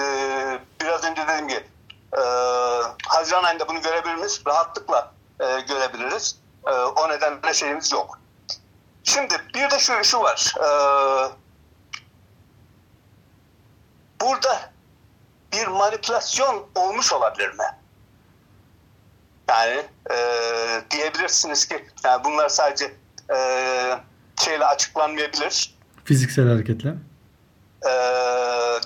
biraz 0.82 1.04
önce 1.04 1.28
dediğim 1.28 1.48
gibi 1.48 1.66
e, 2.18 2.22
Haziran 3.08 3.44
ayında 3.44 3.68
bunu 3.68 3.82
görebiliriz. 3.82 4.42
Rahatlıkla 4.48 5.12
e, 5.40 5.62
görebiliriz. 5.62 6.40
E, 6.68 6.72
o 6.72 7.10
nedenle 7.10 7.54
şeyimiz 7.54 7.92
yok. 7.92 8.20
Şimdi 9.04 9.34
bir 9.56 9.72
de 9.72 9.80
şu, 9.80 10.04
şu 10.04 10.20
var. 10.20 10.54
E, 10.58 10.68
burada 14.22 14.72
bir 15.54 15.68
manipülasyon 15.68 16.68
olmuş 16.76 17.14
olabilir 17.14 17.50
mi? 17.50 17.66
Yani 19.50 19.86
e, 20.12 20.16
diyebilirsiniz 20.92 21.68
ki 21.68 21.86
yani 22.04 22.24
bunlar 22.24 22.50
sadece 22.50 22.94
e, 23.36 23.38
şeyle 24.40 24.66
açıklanmayabilir. 24.66 25.76
Fiziksel 26.06 26.48
hareketle. 26.48 26.90
E, 27.86 27.92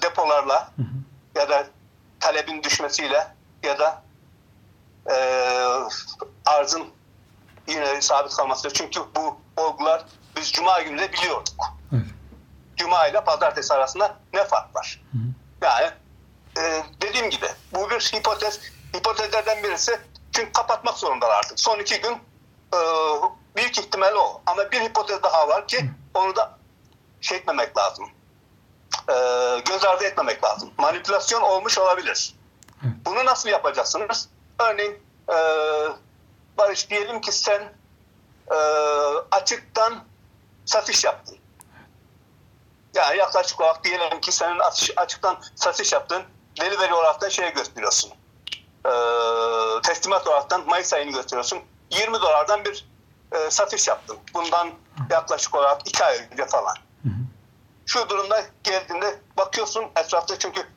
depolarla 0.01 0.71
hı 0.75 0.81
hı. 0.81 1.39
ya 1.39 1.49
da 1.49 1.67
talebin 2.19 2.63
düşmesiyle 2.63 3.27
ya 3.63 3.79
da 3.79 4.03
e, 5.11 5.15
arzın 6.45 6.87
yine 7.67 8.01
sabit 8.01 8.35
kalması. 8.35 8.73
Çünkü 8.73 8.99
bu 9.15 9.37
olgular 9.57 10.05
biz 10.37 10.51
Cuma 10.51 10.81
günü 10.81 10.99
de 10.99 11.13
biliyorduk. 11.13 11.65
Evet. 11.93 12.05
Cuma 12.75 13.07
ile 13.07 13.23
Pazartesi 13.23 13.73
arasında 13.73 14.17
ne 14.33 14.43
fark 14.43 14.75
var? 14.75 15.01
Hı 15.11 15.17
hı. 15.17 15.21
Yani 15.61 15.91
e, 16.57 16.83
dediğim 17.01 17.29
gibi 17.29 17.47
bu 17.73 17.89
bir 17.89 17.99
hipotez. 17.99 18.59
Hipotezlerden 18.95 19.63
birisi 19.63 19.99
çünkü 20.31 20.51
kapatmak 20.51 20.97
zorundalar 20.97 21.37
artık. 21.37 21.59
Son 21.59 21.79
iki 21.79 22.01
gün 22.01 22.13
e, 22.73 22.79
büyük 23.55 23.79
ihtimal 23.79 24.13
o. 24.15 24.41
Ama 24.45 24.71
bir 24.71 24.81
hipotez 24.81 25.23
daha 25.23 25.47
var 25.47 25.67
ki 25.67 25.89
onu 26.13 26.35
da 26.35 26.57
şey 27.21 27.37
etmemek 27.37 27.77
lazım. 27.77 28.09
E, 29.09 29.13
göz 29.65 29.85
ardı 29.85 30.03
etmemek 30.03 30.43
lazım. 30.43 30.71
Manipülasyon 30.77 31.41
olmuş 31.41 31.77
olabilir. 31.77 32.35
Bunu 33.05 33.25
nasıl 33.25 33.49
yapacaksınız? 33.49 34.29
Örneğin 34.59 34.99
e, 35.29 35.35
Barış 36.57 36.89
diyelim 36.89 37.21
ki 37.21 37.31
sen 37.31 37.73
e, 38.51 38.55
açıktan 39.31 40.03
satış 40.65 41.03
yaptın. 41.03 41.37
Yani 42.95 43.17
yaklaşık 43.17 43.61
olarak 43.61 43.83
diyelim 43.83 44.21
ki 44.21 44.31
senin 44.31 44.59
açıktan 44.95 45.37
satış 45.55 45.93
yaptın. 45.93 46.23
Delivery 46.61 46.93
olarak 46.93 47.21
da 47.21 47.29
şeye 47.29 47.49
gösteriyorsun 47.49 48.11
e, 48.85 48.91
teslimat 49.81 50.27
olaraktan 50.27 50.65
Mayıs 50.67 50.93
ayını 50.93 51.11
gösteriyorsun. 51.11 51.59
20 51.91 52.13
dolardan 52.13 52.65
bir 52.65 52.85
e, 53.31 53.51
satış 53.51 53.87
yaptım. 53.87 54.17
Bundan 54.33 54.71
yaklaşık 55.09 55.55
olarak 55.55 55.87
2 55.87 56.05
ay 56.05 56.27
önce 56.31 56.45
falan. 56.45 56.75
Şu 57.85 58.09
durumda 58.09 58.45
geldiğinde 58.63 59.19
bakıyorsun 59.37 59.85
etrafta 59.95 60.39
çünkü 60.39 60.67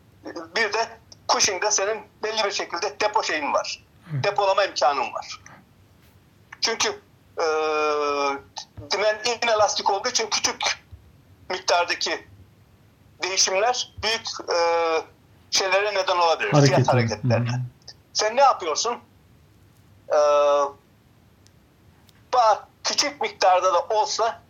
bir 0.56 0.72
de 0.72 0.88
Cushing'de 1.28 1.70
senin 1.70 2.06
belli 2.22 2.44
bir 2.44 2.50
şekilde 2.50 3.00
depo 3.00 3.22
şeyin 3.22 3.52
var. 3.52 3.84
Depolama 4.12 4.64
imkanın 4.64 5.14
var. 5.14 5.40
Çünkü 6.60 6.88
e, 7.38 7.46
dimen 8.90 9.18
inelastik 9.24 9.90
olduğu 9.90 10.08
için 10.08 10.30
küçük 10.30 10.56
miktardaki 11.50 12.26
değişimler 13.22 13.94
büyük 14.02 14.26
e, 14.52 14.58
şeylere 15.50 15.94
neden 15.94 16.16
olabilir. 16.16 16.52
Hareket 16.52 16.74
fiyat 16.74 16.88
hareketlerine. 16.88 17.50
Hı. 17.50 17.60
Sen 18.12 18.36
ne 18.36 18.40
yapıyorsun? 18.40 18.98
Ee, 20.12 20.18
küçük 22.88 23.20
miktarda 23.20 23.74
da 23.74 23.80
olsa 23.80 24.42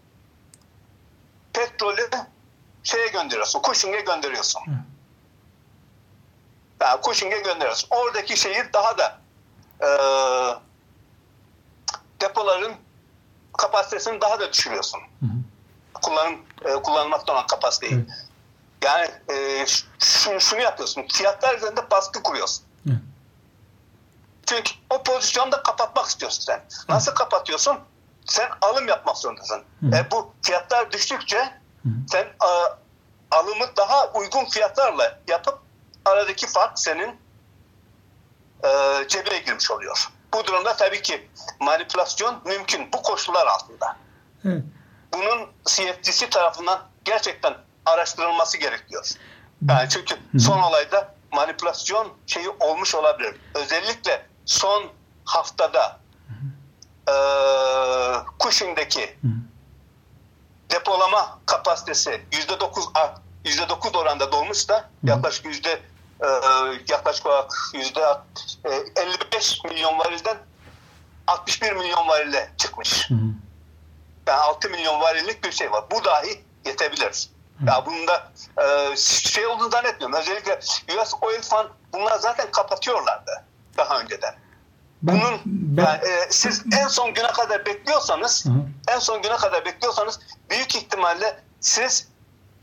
petrolü 1.53 2.11
şeye 2.83 3.09
gönderiyorsun. 3.09 3.63
Cushing'e 3.63 4.01
gönderiyorsun. 4.01 4.61
Hı. 4.61 4.71
Yani 6.81 7.01
Cushing'e 7.03 7.39
gönderiyorsun. 7.41 7.89
Oradaki 7.91 8.37
şeyi 8.37 8.65
daha 8.73 8.99
da 8.99 9.19
e, 9.81 9.89
depoların 12.21 12.73
kapasitesini 13.59 14.21
daha 14.21 14.41
da 14.41 14.53
düşürüyorsun. 14.53 15.01
Hı 15.21 15.27
Kullanım, 16.03 16.39
e, 16.65 16.73
kullanılmakta 16.83 17.33
olan 17.33 17.47
kapasiteyi. 17.47 17.93
Hı. 17.93 18.07
Yani 18.85 19.11
e, 19.31 19.67
şunu, 19.99 20.41
şunu 20.41 20.61
yapıyorsun. 20.61 21.07
Fiyatlar 21.13 21.57
üzerinde 21.57 21.91
baskı 21.91 22.23
kuruyorsun. 22.23 22.65
Hı. 22.87 22.93
Çünkü 24.47 24.73
o 24.91 25.03
pozisyonda 25.03 25.63
kapatmak 25.63 26.07
istiyorsun 26.07 26.43
sen. 26.43 26.65
Nasıl 26.89 27.15
kapatıyorsun? 27.15 27.79
Sen 28.27 28.51
alım 28.61 28.89
yapmak 28.89 29.17
zorundasın. 29.17 29.63
E, 29.93 30.11
bu 30.11 30.33
fiyatlar 30.43 30.93
düştükçe 30.93 31.39
Hı. 31.83 31.89
sen 32.13 32.27
a, 32.41 32.69
alımı 33.31 33.77
daha 33.77 34.09
uygun 34.13 34.45
fiyatlarla 34.45 35.19
yapıp 35.29 35.59
aradaki 36.05 36.47
fark 36.47 36.79
senin 36.79 37.17
e, 38.65 38.69
cebine 39.09 39.39
girmiş 39.39 39.71
oluyor. 39.71 40.09
Bu 40.35 40.47
durumda 40.47 40.77
tabii 40.77 41.03
ki 41.03 41.29
manipülasyon 41.61 42.41
mümkün 42.45 42.93
bu 42.93 43.03
koşullar 43.03 43.47
altında. 43.47 43.97
Hı. 44.43 44.63
Bunun 45.15 45.49
CFTC 45.65 46.31
tarafından 46.31 46.81
gerçekten 47.05 47.55
araştırılması 47.89 48.59
gerekiyor. 48.59 49.11
Yani 49.69 49.89
çünkü 49.89 50.15
son 50.39 50.63
olayda 50.63 51.15
manipülasyon 51.33 52.13
şeyi 52.27 52.49
olmuş 52.49 52.95
olabilir. 52.95 53.37
Özellikle 53.55 54.27
son 54.45 54.85
haftada 55.25 56.01
e, 57.09 57.15
Cushing'deki 58.41 59.19
depolama 60.71 61.39
kapasitesi 61.47 62.23
yüzde 62.33 62.61
dokuz 62.61 62.89
yüzde 63.45 63.69
dokuz 63.69 63.95
oranda 63.95 64.33
dolmuş 64.33 64.69
da 64.69 64.91
yaklaşık 65.05 65.45
yüzde 65.47 65.81
e, 66.21 66.29
yaklaşık 66.89 67.27
olarak 67.27 67.53
yüzde 67.75 68.01
55 68.97 69.61
e, 69.65 69.69
milyon 69.69 69.99
varilden 69.99 70.37
61 71.27 71.73
milyon 71.73 72.09
varile 72.09 72.51
çıkmış. 72.57 73.11
Yani 74.27 74.41
6 74.41 74.71
milyon 74.71 75.01
varillik 75.01 75.45
bir 75.45 75.53
şey 75.53 75.73
var. 75.73 75.85
Bu 75.91 76.05
dahi 76.05 76.45
yetebilir. 76.67 77.29
Ya 77.67 77.87
bunda 77.87 78.31
e, 78.63 78.97
şey 78.97 79.47
olduğunu 79.47 79.71
zannetmiyorum. 79.71 80.19
Özellikle 80.19 80.59
US 81.03 81.15
Oil 81.21 81.43
Fund 81.43 81.69
bunlar 81.93 82.19
zaten 82.19 82.51
kapatıyorlardı 82.51 83.45
daha 83.77 84.01
önceden. 84.01 84.35
Ben, 85.03 85.21
Bunun 85.21 85.41
ben, 85.45 85.83
yani, 85.85 85.99
e, 86.09 86.27
siz 86.31 86.65
en 86.73 86.89
son 86.89 87.15
güne 87.15 87.27
kadar 87.27 87.67
bekliyorsanız 87.67 88.47
hı. 88.47 88.51
en 88.89 88.99
son 88.99 89.23
güne 89.23 89.37
kadar 89.37 89.65
bekliyorsanız 89.65 90.21
büyük 90.51 90.77
ihtimalle 90.77 91.41
siz 91.61 92.09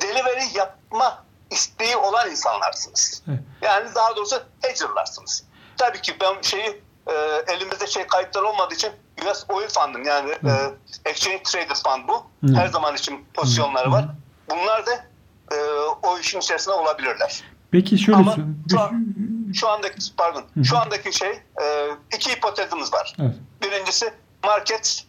delivery 0.01 0.57
yapma 0.57 1.23
isteği 1.51 1.95
olan 1.97 2.31
insanlarsınız. 2.31 3.21
Hı. 3.25 3.31
Yani 3.61 3.95
daha 3.95 4.15
doğrusu 4.15 4.43
hedgerlarsınız. 4.61 5.43
Tabii 5.77 6.01
ki 6.01 6.15
ben 6.21 6.41
şeyi 6.41 6.81
e, 7.07 7.13
elimizde 7.47 7.87
şey 7.87 8.07
kayıtlar 8.07 8.41
olmadığı 8.41 8.73
için 8.73 8.91
US 9.31 9.45
Oil 9.49 9.67
Fund'ım 9.67 10.03
yani 10.03 10.31
e, 10.31 10.71
Exchange 11.05 11.43
Traded 11.43 11.75
Fund 11.83 12.07
bu. 12.07 12.27
Hı. 12.47 12.55
Her 12.55 12.67
zaman 12.67 12.95
için 12.95 13.25
pozisyonları 13.33 13.91
var. 13.91 14.05
Bunlar 14.49 14.85
da 14.85 15.05
e, 15.51 15.55
o 16.03 16.19
işin 16.19 16.39
içerisinde 16.39 16.75
olabilirler. 16.75 17.43
Peki 17.71 17.97
şöyle 17.97 18.17
Ama 18.17 18.35
şu, 18.71 18.79
an, 18.79 19.05
şu 19.53 19.69
andaki 19.69 20.15
pardon 20.17 20.43
Hı. 20.57 20.65
şu 20.65 20.77
andaki 20.77 21.13
şey 21.13 21.29
e, 21.61 21.89
iki 22.15 22.31
hipotezimiz 22.31 22.93
var. 22.93 23.15
Evet. 23.19 23.35
Birincisi 23.61 24.13
market 24.43 25.05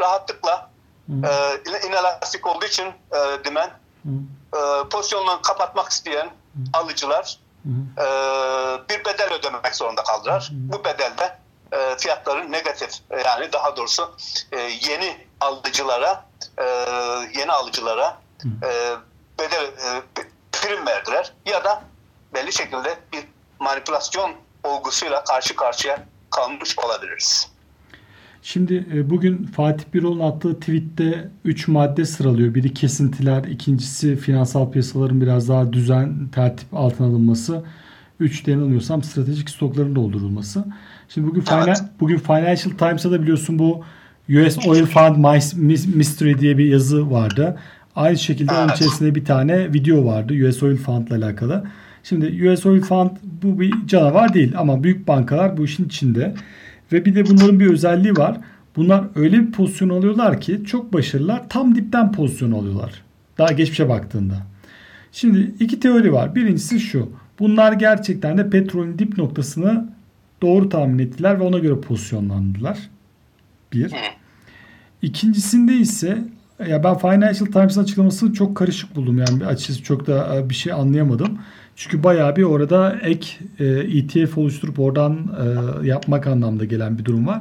rahatlıkla 0.00 0.70
e, 1.08 1.88
inelastik 1.88 2.46
olduğu 2.46 2.64
için 2.64 2.86
e, 2.86 3.44
dimen 3.44 3.70
e, 4.56 4.88
pozisyonlarını 4.90 5.42
kapatmak 5.42 5.88
isteyen 5.88 6.30
alıcılar 6.72 7.38
e, 7.98 8.04
bir 8.88 9.04
bedel 9.04 9.32
ödemek 9.32 9.76
zorunda 9.76 10.02
kaldılar. 10.02 10.48
Bu 10.52 10.84
bedelde 10.84 11.38
e, 11.72 11.96
fiyatların 11.98 12.52
negatif 12.52 12.90
e, 13.10 13.20
yani 13.20 13.52
daha 13.52 13.76
doğrusu 13.76 14.16
e, 14.52 14.60
yeni 14.60 15.26
alıcılara 15.40 16.24
e, 16.58 16.64
yeni 17.38 17.52
alıcılara 17.52 18.18
e, 18.46 18.70
bedel 19.38 19.64
e, 19.64 20.02
prim 20.52 20.86
verdiler 20.86 21.32
ya 21.46 21.64
da 21.64 21.82
belli 22.34 22.52
şekilde 22.52 22.98
bir 23.12 23.24
manipülasyon 23.60 24.32
olgusuyla 24.64 25.24
karşı 25.24 25.56
karşıya 25.56 26.04
kalmış 26.30 26.78
olabiliriz. 26.78 27.48
Şimdi 28.42 28.86
e, 28.94 29.10
bugün 29.10 29.46
Fatih 29.46 29.84
Birol'un 29.94 30.20
attığı 30.20 30.60
tweette 30.60 31.30
3 31.44 31.68
madde 31.68 32.04
sıralıyor. 32.04 32.54
Biri 32.54 32.74
kesintiler, 32.74 33.44
ikincisi 33.44 34.16
finansal 34.16 34.70
piyasaların 34.70 35.20
biraz 35.20 35.48
daha 35.48 35.72
düzen, 35.72 36.28
tertip 36.28 36.74
altına 36.74 37.06
alınması. 37.06 37.64
Üç 38.20 38.46
de 38.46 38.50
yanılmıyorsam 38.50 39.02
stratejik 39.02 39.50
stokların 39.50 39.94
doldurulması. 39.94 40.64
Şimdi 41.08 41.26
bugün, 41.26 41.44
evet. 41.52 41.82
bugün 42.00 42.18
Financial 42.18 42.76
Times'da 42.78 43.10
da 43.10 43.22
biliyorsun 43.22 43.58
bu 43.58 43.84
US 44.28 44.66
Oil 44.66 44.86
Fund 44.86 45.16
Mystery 45.94 46.38
diye 46.38 46.58
bir 46.58 46.64
yazı 46.64 47.10
vardı. 47.10 47.58
Aynı 47.98 48.18
şekilde 48.18 48.52
evet. 48.52 48.64
onun 48.64 48.74
içerisinde 48.74 49.14
bir 49.14 49.24
tane 49.24 49.72
video 49.72 50.04
vardı 50.04 50.48
US 50.48 50.62
Oil 50.62 50.76
Fund 50.76 51.08
ile 51.08 51.14
alakalı. 51.14 51.64
Şimdi 52.02 52.50
US 52.50 52.66
Oil 52.66 52.80
Fund 52.80 53.10
bu 53.42 53.60
bir 53.60 53.74
canavar 53.86 54.34
değil 54.34 54.52
ama 54.56 54.84
büyük 54.84 55.08
bankalar 55.08 55.56
bu 55.56 55.64
işin 55.64 55.84
içinde. 55.84 56.34
Ve 56.92 57.04
bir 57.04 57.14
de 57.14 57.26
bunların 57.26 57.60
bir 57.60 57.66
özelliği 57.66 58.16
var. 58.16 58.40
Bunlar 58.76 59.04
öyle 59.14 59.38
bir 59.38 59.52
pozisyon 59.52 59.88
alıyorlar 59.88 60.40
ki 60.40 60.64
çok 60.66 60.92
başarılılar. 60.92 61.48
Tam 61.48 61.74
dipten 61.74 62.12
pozisyon 62.12 62.52
alıyorlar. 62.52 63.02
Daha 63.38 63.52
geçmişe 63.52 63.88
baktığında. 63.88 64.34
Şimdi 65.12 65.54
iki 65.60 65.80
teori 65.80 66.12
var. 66.12 66.34
Birincisi 66.34 66.80
şu. 66.80 67.12
Bunlar 67.38 67.72
gerçekten 67.72 68.38
de 68.38 68.50
petrolün 68.50 68.98
dip 68.98 69.18
noktasını 69.18 69.88
doğru 70.42 70.68
tahmin 70.68 70.98
ettiler 70.98 71.40
ve 71.40 71.44
ona 71.44 71.58
göre 71.58 71.80
pozisyonlandılar. 71.80 72.78
Bir. 73.72 73.92
İkincisinde 75.02 75.74
ise 75.74 76.18
ya 76.66 76.84
ben 76.84 76.98
Financial 76.98 77.46
Times'ın 77.46 77.82
açıklamasını 77.82 78.32
çok 78.32 78.56
karışık 78.56 78.96
buldum. 78.96 79.18
Yani 79.18 79.46
açıkçası 79.46 79.82
çok 79.82 80.06
da 80.06 80.36
e, 80.36 80.50
bir 80.50 80.54
şey 80.54 80.72
anlayamadım. 80.72 81.38
Çünkü 81.76 82.04
bayağı 82.04 82.36
bir 82.36 82.42
orada 82.42 82.96
ek 83.02 83.38
ETF 83.58 84.38
e 84.38 84.40
oluşturup 84.40 84.78
oradan 84.78 85.36
e, 85.82 85.86
yapmak 85.86 86.26
anlamda 86.26 86.64
gelen 86.64 86.98
bir 86.98 87.04
durum 87.04 87.26
var. 87.26 87.40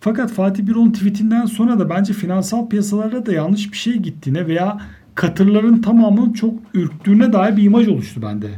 Fakat 0.00 0.32
Fatih 0.32 0.66
Birol'un 0.66 0.92
tweetinden 0.92 1.46
sonra 1.46 1.78
da 1.78 1.90
bence 1.90 2.12
finansal 2.12 2.68
piyasalara 2.68 3.26
da 3.26 3.32
yanlış 3.32 3.72
bir 3.72 3.76
şey 3.76 3.94
gittiğine 3.94 4.46
veya 4.46 4.80
katırların 5.14 5.82
tamamının 5.82 6.32
çok 6.32 6.54
ürktüğüne 6.74 7.32
dair 7.32 7.56
bir 7.56 7.62
imaj 7.62 7.88
oluştu 7.88 8.22
bende. 8.22 8.48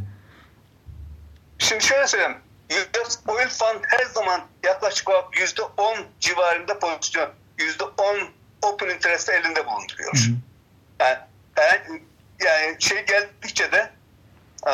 Şimdi 1.58 1.84
şöyle 1.84 2.06
söyleyeyim. 2.06 2.36
US 2.70 3.18
Oil 3.26 3.48
Fund 3.48 3.80
her 3.82 4.04
zaman 4.04 4.40
yaklaşık 4.64 5.08
olarak 5.10 5.34
%10 5.34 6.04
civarında 6.20 6.78
pozisyon, 6.78 7.28
%10 7.58 8.26
open 8.62 8.88
interest 8.88 9.28
elinde 9.28 9.66
bulunduruyor. 9.66 10.12
Hı 10.12 10.18
hı. 10.18 10.32
Yani, 11.00 11.18
yani, 11.56 12.02
yani 12.44 12.76
şey 12.78 13.06
geldikçe 13.06 13.72
de 13.72 13.90
e, 14.66 14.72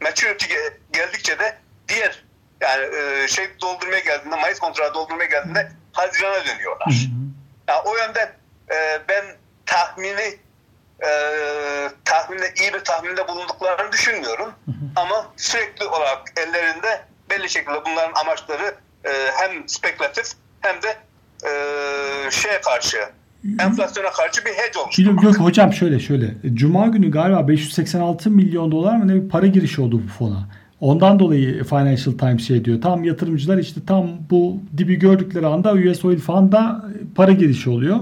maturity 0.00 0.54
geldikçe 0.92 1.38
de 1.38 1.58
diğer 1.88 2.24
yani 2.60 2.96
e, 2.96 3.28
şey 3.28 3.60
doldurmaya 3.60 4.00
geldiğinde 4.00 4.36
Mayıs 4.36 4.58
kontrağı 4.58 4.94
doldurmaya 4.94 5.28
geldiğinde 5.28 5.72
Haziran'a 5.92 6.46
dönüyorlar. 6.46 6.86
Hı 6.86 6.90
hı. 6.90 7.24
Yani 7.68 7.80
o 7.84 7.96
yönden 7.96 8.32
e, 8.70 9.00
ben 9.08 9.24
tahmini 9.66 10.38
e, 11.04 11.10
tahminde 12.04 12.52
iyi 12.60 12.74
bir 12.74 12.84
tahminde 12.84 13.28
bulunduklarını 13.28 13.92
düşünmüyorum. 13.92 14.54
Hı 14.64 14.70
hı. 14.70 14.74
Ama 14.96 15.32
sürekli 15.36 15.84
olarak 15.84 16.32
ellerinde 16.36 17.02
belli 17.30 17.50
şekilde 17.50 17.84
bunların 17.84 18.20
amaçları 18.20 18.74
e, 19.04 19.30
hem 19.36 19.68
spekülatif 19.68 20.26
hem 20.60 20.82
de 20.82 20.96
e, 21.44 21.50
şeye 22.30 22.60
karşı 22.60 22.96
enflasyona 23.58 24.10
karşı 24.10 24.44
bir 24.44 24.50
hedge 24.50 24.78
oluşturmak. 24.84 25.24
Yok 25.24 25.40
hocam 25.40 25.72
şöyle 25.72 25.98
şöyle. 25.98 26.34
Cuma 26.54 26.86
günü 26.86 27.10
galiba 27.10 27.48
586 27.48 28.30
milyon 28.30 28.72
dolar 28.72 28.96
mı 28.96 29.08
ne 29.08 29.14
bir 29.14 29.28
para 29.28 29.46
girişi 29.46 29.80
oldu 29.80 30.02
bu 30.04 30.08
fona. 30.08 30.48
Ondan 30.80 31.18
dolayı 31.18 31.64
Financial 31.64 32.18
Times 32.18 32.46
şey 32.46 32.64
diyor. 32.64 32.80
Tam 32.80 33.04
yatırımcılar 33.04 33.58
işte 33.58 33.80
tam 33.86 34.10
bu 34.30 34.60
dibi 34.76 34.94
gördükleri 34.96 35.46
anda 35.46 35.72
US 35.72 36.04
Oil 36.04 36.18
Fund'a 36.18 36.84
para 37.14 37.32
girişi 37.32 37.70
oluyor. 37.70 37.98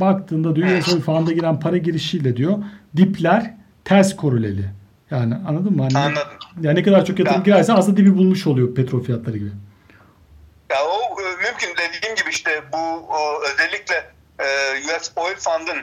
Baktığında 0.00 0.56
diyor 0.56 0.78
US 0.78 0.94
Oil 0.94 1.00
Fund'a 1.00 1.32
giren 1.32 1.60
para 1.60 1.76
girişiyle 1.76 2.36
diyor 2.36 2.58
dipler 2.96 3.54
ters 3.84 4.16
koreleli. 4.16 4.64
Yani 5.10 5.34
anladın 5.34 5.76
mı? 5.76 5.82
Hani, 5.82 5.98
Anladım. 5.98 6.22
Yani 6.62 6.78
ne 6.78 6.82
kadar 6.82 7.04
çok 7.04 7.18
yatırım 7.18 7.38
ya, 7.38 7.44
girerse 7.44 7.72
aslında 7.72 7.96
dibi 7.96 8.16
bulmuş 8.16 8.46
oluyor 8.46 8.74
petrol 8.74 9.02
fiyatları 9.02 9.38
gibi. 9.38 9.50
Mümkün 11.52 11.76
dediğim 11.76 12.16
gibi 12.16 12.30
işte 12.30 12.62
bu 12.72 12.76
o, 12.76 13.42
özellikle 13.42 14.10
e, 14.38 14.46
US 14.78 15.12
Oil 15.16 15.36
Fund'ın 15.36 15.82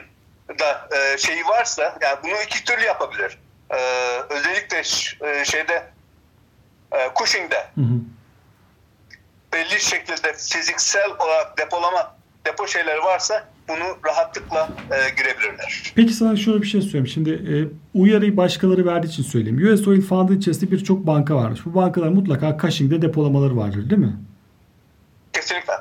da 0.58 0.88
e, 0.96 1.18
şeyi 1.18 1.44
varsa 1.44 1.98
yani 2.02 2.18
bunu 2.24 2.32
iki 2.46 2.64
türlü 2.64 2.84
yapabilir. 2.84 3.38
E, 3.70 3.76
özellikle 4.30 4.84
şeyde 5.44 5.90
e, 6.92 6.98
Cushing'de 7.18 7.66
hı 7.74 7.80
hı. 7.80 8.00
belli 9.52 9.80
şekilde 9.80 10.32
fiziksel 10.32 11.10
olarak 11.18 11.58
depolama 11.58 12.16
depo 12.46 12.66
şeyleri 12.66 12.98
varsa 12.98 13.48
bunu 13.68 13.98
rahatlıkla 14.06 14.68
e, 14.90 15.10
girebilirler. 15.16 15.92
Peki 15.94 16.12
sana 16.12 16.36
şöyle 16.36 16.62
bir 16.62 16.66
şey 16.66 16.82
söyleyeyim. 16.82 17.06
Şimdi 17.06 17.30
e, 17.30 17.54
uyarıyı 17.98 18.36
başkaları 18.36 18.86
verdiği 18.86 19.08
için 19.08 19.22
söyleyeyim. 19.22 19.74
US 19.74 19.88
Oil 19.88 20.02
Fund'ın 20.02 20.38
içerisinde 20.38 20.70
birçok 20.70 21.06
banka 21.06 21.36
varmış. 21.36 21.60
Bu 21.64 21.74
bankalar 21.74 22.08
mutlaka 22.08 22.58
Cushing'de 22.58 23.02
depolamaları 23.02 23.56
vardır 23.56 23.90
değil 23.90 24.00
mi? 24.00 24.16
Kesinlikle. 25.32 25.72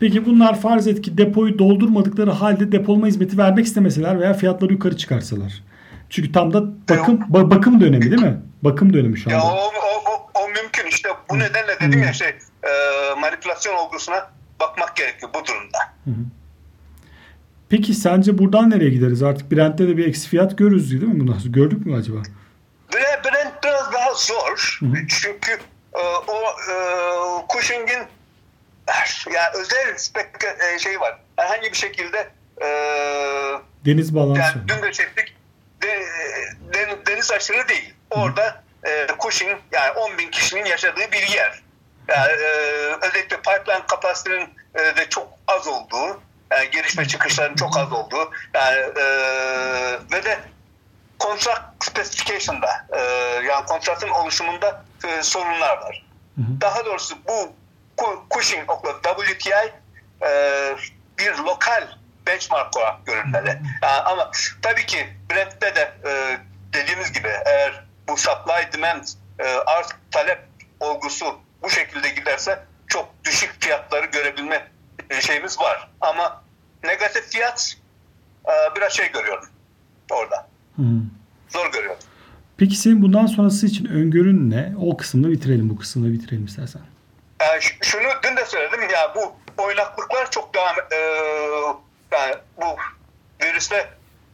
Peki 0.00 0.26
bunlar 0.26 0.60
farz 0.60 0.86
et 0.86 1.02
ki 1.02 1.18
depoyu 1.18 1.58
doldurmadıkları 1.58 2.30
halde 2.30 2.72
depolama 2.72 3.06
hizmeti 3.06 3.38
vermek 3.38 3.66
istemeseler 3.66 4.20
veya 4.20 4.34
fiyatları 4.34 4.72
yukarı 4.72 4.96
çıkarsalar. 4.96 5.62
Çünkü 6.10 6.32
tam 6.32 6.52
da 6.52 6.64
bakım 6.90 7.20
ba- 7.32 7.50
bakım 7.50 7.80
dönemi 7.80 8.10
değil 8.10 8.22
mi? 8.22 8.40
Bakım 8.62 8.92
dönemi 8.92 9.18
şu 9.18 9.30
anda. 9.30 9.38
Ya 9.38 9.52
o, 9.52 9.56
o, 9.56 10.10
o, 10.10 10.30
o 10.34 10.48
mümkün 10.48 10.86
işte 10.86 11.08
bu 11.30 11.38
nedenle 11.38 11.80
dedim 11.80 12.02
ya 12.02 12.12
şey 12.12 12.28
e, 12.28 12.70
manipülasyon 13.20 13.74
olgusuna 13.74 14.30
bakmak 14.60 14.96
gerekiyor 14.96 15.32
bu 15.34 15.46
durumda. 15.46 15.78
Hı 16.04 16.10
hı. 16.10 16.24
Peki 17.68 17.94
sence 17.94 18.38
buradan 18.38 18.70
nereye 18.70 18.90
gideriz? 18.90 19.22
Artık 19.22 19.52
Brent'te 19.52 19.88
de 19.88 19.96
bir 19.96 20.08
eksi 20.08 20.28
fiyat 20.28 20.58
görürüz 20.58 20.90
değil 20.90 21.02
mi? 21.02 21.20
Bunu 21.20 21.36
gördük 21.44 21.86
mü 21.86 21.96
acaba? 21.96 22.18
Brent 23.24 23.64
biraz 23.64 23.92
daha 23.92 24.14
zor. 24.14 24.78
Hı 24.80 24.86
hı. 24.86 25.06
Çünkü 25.08 25.52
e, 25.94 26.02
o 26.28 26.36
e, 26.70 26.76
Cushing'in 27.52 28.02
yani 29.34 29.48
özel 29.54 29.98
spek 29.98 30.26
e, 30.74 30.78
şey 30.78 31.00
var. 31.00 31.18
Herhangi 31.36 31.72
bir 31.72 31.76
şekilde 31.76 32.28
e, 32.62 32.68
deniz 33.86 34.14
balansı. 34.14 34.40
Yani 34.40 34.68
dün 34.68 34.82
de 34.82 34.92
çektik. 34.92 35.36
De, 35.82 36.06
de, 36.74 37.06
deniz 37.06 37.30
aşırı 37.30 37.68
değil. 37.68 37.94
Orada 38.10 38.62
e, 38.86 39.06
Cushing 39.22 39.58
yani 39.72 39.90
10 39.90 40.18
bin 40.18 40.30
kişinin 40.30 40.64
yaşadığı 40.64 41.12
bir 41.12 41.28
yer. 41.28 41.62
Yani 42.08 42.32
e, 42.32 42.46
özellikle 43.02 43.36
pipeline 43.36 43.86
kapasitenin 43.88 44.48
e, 44.74 44.96
de 44.96 45.08
çok 45.08 45.28
az 45.46 45.68
olduğu 45.68 46.20
yani 46.50 46.70
giriş 46.70 46.98
ve 46.98 47.08
çıkışların 47.08 47.54
çok 47.54 47.76
az 47.76 47.92
olduğu 47.92 48.30
yani 48.54 48.76
e, 48.76 49.04
ve 50.12 50.24
de 50.24 50.38
kontrat 51.18 51.62
specification'da 51.80 52.86
e, 52.92 53.00
yani 53.46 53.66
kontratın 53.66 54.08
oluşumunda 54.08 54.84
e, 55.04 55.22
sorunlar 55.22 55.76
var. 55.78 56.06
Hı 56.36 56.40
hı. 56.40 56.60
Daha 56.60 56.84
doğrusu 56.84 57.16
bu 57.28 57.52
Cushing 58.30 58.70
okla 58.70 58.92
WTI 59.02 59.72
e, 60.22 60.30
bir 61.18 61.34
lokal 61.38 61.88
benchmark 62.26 62.76
olarak 62.76 63.06
görünmeli. 63.06 63.48
Yani 63.82 64.00
ama 64.04 64.30
tabii 64.62 64.86
ki 64.86 65.06
Brent'te 65.30 65.74
de 65.74 65.92
e, 66.06 66.38
dediğimiz 66.72 67.12
gibi 67.12 67.28
eğer 67.46 67.84
bu 68.08 68.16
supply 68.16 68.72
demand 68.72 69.04
e, 69.38 69.44
arz 69.44 69.88
talep 70.10 70.38
olgusu 70.80 71.26
bu 71.62 71.70
şekilde 71.70 72.08
giderse 72.08 72.64
çok 72.86 73.24
düşük 73.24 73.56
fiyatları 73.60 74.06
görebilme 74.06 74.68
e, 75.10 75.20
şeyimiz 75.20 75.60
var. 75.60 75.90
Ama 76.00 76.42
negatif 76.84 77.30
fiyat 77.30 77.76
e, 78.46 78.76
biraz 78.76 78.92
şey 78.92 79.12
görüyorum 79.12 79.48
orada. 80.10 80.48
Hmm. 80.76 81.02
Zor 81.48 81.72
görüyorum. 81.72 81.98
Peki 82.56 82.76
senin 82.76 83.02
bundan 83.02 83.26
sonrası 83.26 83.66
için 83.66 83.84
öngörün 83.84 84.50
ne? 84.50 84.72
O 84.80 84.96
kısımda 84.96 85.30
bitirelim, 85.30 85.70
bu 85.70 85.78
kısımda 85.78 86.12
bitirelim 86.12 86.44
istersen. 86.44 86.82
E, 87.40 87.60
şunu 87.82 88.08
dün 88.22 88.36
de 88.36 88.46
söyledim 88.46 88.90
ya 88.90 89.14
bu 89.14 89.36
oynaklıklar 89.58 90.30
çok 90.30 90.54
devam 90.54 90.76
e, 90.92 90.96
yani 92.12 92.34
bu 92.56 92.76
virüste 93.42 93.88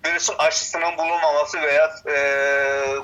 virüsün 0.07 0.35
aşısının 0.39 0.99
bulunmaması 0.99 1.63
veya 1.63 1.95
e, 2.09 2.17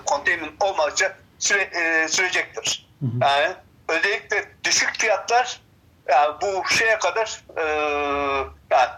containment 0.06 0.62
olmadıkça 0.62 1.16
süre, 1.38 1.62
e, 1.62 2.08
sürecektir. 2.08 2.86
Hı 3.00 3.06
hı. 3.06 3.10
Yani 3.20 3.54
özellikle 3.88 4.44
düşük 4.64 4.98
fiyatlar 4.98 5.60
yani 6.08 6.34
bu 6.42 6.68
şeye 6.68 6.98
kadar 6.98 7.44
e, 7.56 7.62
yani 8.70 8.90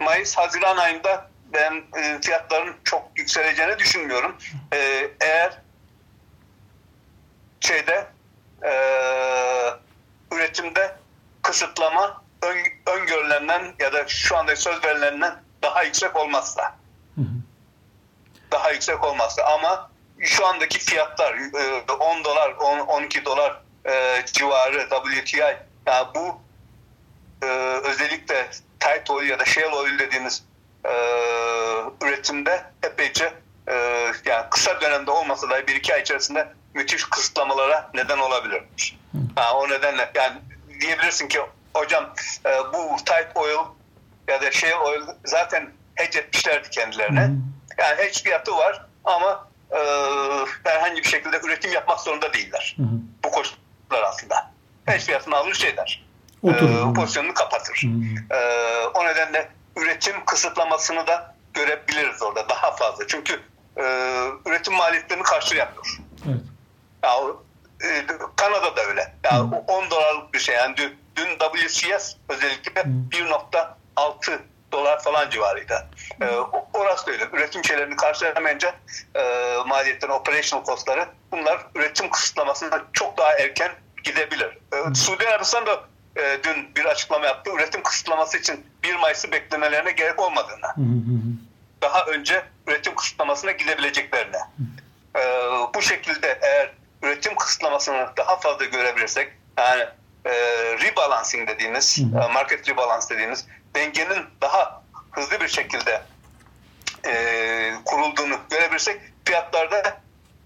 Mayıs-Haziran 0.00 0.76
ayında 0.76 1.30
ben 1.52 1.82
e, 1.96 2.20
fiyatların 2.20 2.76
çok 2.84 3.10
yükseleceğini 3.16 3.78
düşünmüyorum. 3.78 4.36
E, 4.72 5.10
eğer 5.20 5.58
şeyde 7.60 8.06
e, 8.62 8.72
üretimde 10.32 10.96
kısıtlama 11.42 12.22
ön, 12.42 12.58
öngörülenden 12.86 13.74
ya 13.78 13.92
da 13.92 14.08
şu 14.08 14.36
anda 14.36 14.56
söz 14.56 14.84
verilenden 14.84 15.34
daha 15.62 15.82
yüksek 15.82 16.16
olmazsa. 16.16 16.62
Hı 17.14 17.20
hı. 17.20 17.24
Daha 18.52 18.70
yüksek 18.70 19.04
olmazsa 19.04 19.42
ama 19.42 19.90
şu 20.20 20.46
andaki 20.46 20.78
fiyatlar 20.78 21.34
10 22.00 22.24
dolar, 22.24 22.50
10, 22.50 22.78
12 22.78 23.24
dolar 23.24 23.62
e, 23.86 24.22
civarı 24.26 24.88
WTI 24.88 25.38
yani 25.86 26.06
bu 26.14 26.40
e, 27.42 27.46
özellikle 27.84 28.50
tight 28.80 29.10
oil 29.10 29.28
ya 29.28 29.38
da 29.38 29.44
shale 29.44 29.74
oil 29.74 29.98
dediğimiz 29.98 30.44
e, 30.84 30.92
üretimde 32.02 32.64
epeyce 32.82 33.32
e, 33.68 33.74
yani 34.24 34.46
kısa 34.50 34.80
dönemde 34.80 35.10
olmasa 35.10 35.50
da 35.50 35.66
bir 35.66 35.76
iki 35.76 35.94
ay 35.94 36.00
içerisinde 36.00 36.48
müthiş 36.78 37.04
kısıtlamalara 37.04 37.90
neden 37.94 38.18
olabilir. 38.18 38.62
Ha, 39.36 39.54
o 39.54 39.68
nedenle 39.68 40.10
yani 40.14 40.36
diyebilirsin 40.80 41.28
ki 41.28 41.40
hocam 41.74 42.14
e, 42.46 42.50
bu 42.72 42.96
tight 42.96 43.36
oil 43.36 43.58
ya 44.28 44.42
da 44.42 44.50
shale 44.52 44.76
oil 44.76 45.02
zaten 45.24 45.70
hedge 45.94 46.18
etmişlerdi 46.18 46.70
kendilerine. 46.70 47.20
Hı. 47.20 47.30
Yani 47.78 47.96
hedge 47.98 48.20
fiyatı 48.22 48.56
var 48.56 48.86
ama 49.04 49.48
e, 49.70 49.78
herhangi 50.64 51.02
bir 51.02 51.08
şekilde 51.08 51.40
üretim 51.44 51.72
yapmak 51.72 52.00
zorunda 52.00 52.32
değiller. 52.32 52.76
Hı. 52.78 52.82
Bu 53.24 53.30
koşullar 53.30 54.02
aslında. 54.08 54.50
Hedge 54.86 55.04
fiyatını 55.04 55.36
alır 55.36 55.54
şeyler. 55.54 56.06
Oturur. 56.42 56.90
E, 56.90 56.94
pozisyonunu 56.94 57.34
kapatır. 57.34 57.82
Hı. 57.82 58.34
E, 58.34 58.38
o 58.94 59.04
nedenle 59.04 59.48
üretim 59.76 60.24
kısıtlamasını 60.24 61.06
da 61.06 61.34
görebiliriz 61.54 62.22
orada 62.22 62.48
daha 62.48 62.76
fazla. 62.76 63.06
Çünkü 63.06 63.40
e, 63.76 63.82
üretim 64.46 64.74
maliyetlerini 64.74 65.22
karşılayamıyor. 65.22 65.98
Evet. 66.28 66.40
Ya, 67.02 67.10
e, 67.84 68.06
Kanada'da 68.36 68.82
öyle. 68.82 69.14
Yani 69.24 69.50
Hı. 69.50 69.56
10 69.66 69.90
dolarlık 69.90 70.34
bir 70.34 70.38
şey. 70.38 70.54
Yani 70.54 70.76
dün, 70.76 70.98
dün 71.16 71.38
WCS 71.38 72.14
özellikle 72.28 72.80
1.6 72.80 74.38
dolar 74.72 75.02
falan 75.02 75.30
civarıydı. 75.30 75.86
E, 76.20 76.26
orası 76.72 77.06
da 77.06 77.10
öyle. 77.10 77.28
Üretim 77.32 77.64
şeylerini 77.64 77.96
karşılayamayınca 77.96 78.74
e, 79.14 79.54
maliyetlerin, 79.66 80.12
operational 80.12 80.64
costları 80.64 81.08
bunlar 81.32 81.66
üretim 81.74 82.10
kısıtlamasına 82.10 82.84
çok 82.92 83.18
daha 83.18 83.32
erken 83.32 83.72
gidebilir. 84.04 84.58
E, 84.72 84.94
Suudi 84.94 85.28
Arabistan 85.28 85.66
da 85.66 85.80
e, 86.16 86.38
dün 86.42 86.74
bir 86.76 86.84
açıklama 86.84 87.26
yaptı. 87.26 87.50
Üretim 87.56 87.82
kısıtlaması 87.82 88.38
için 88.38 88.66
1 88.82 88.94
Mayıs'ı 88.94 89.32
beklemelerine 89.32 89.90
gerek 89.90 90.20
olmadığını. 90.20 90.74
Daha 91.82 92.04
önce 92.04 92.42
üretim 92.66 92.94
kısıtlamasına 92.94 93.52
gidebileceklerini. 93.52 94.36
E, 95.16 95.20
bu 95.74 95.82
şekilde 95.82 96.38
eğer 96.42 96.72
üretim 97.02 97.36
kısıtlamasını 97.36 98.08
daha 98.16 98.36
fazla 98.40 98.64
görebilirsek 98.64 99.32
yani 99.58 99.82
e, 100.24 100.32
rebalancing 100.84 101.48
dediğimiz, 101.48 101.98
e, 101.98 102.32
market 102.32 102.68
rebalance 102.68 103.06
dediğimiz 103.10 103.46
dengenin 103.74 104.24
daha 104.40 104.82
hızlı 105.10 105.40
bir 105.40 105.48
şekilde 105.48 106.02
e, 107.06 107.72
kurulduğunu 107.84 108.36
görebilirsek 108.50 109.00
fiyatlarda 109.24 110.00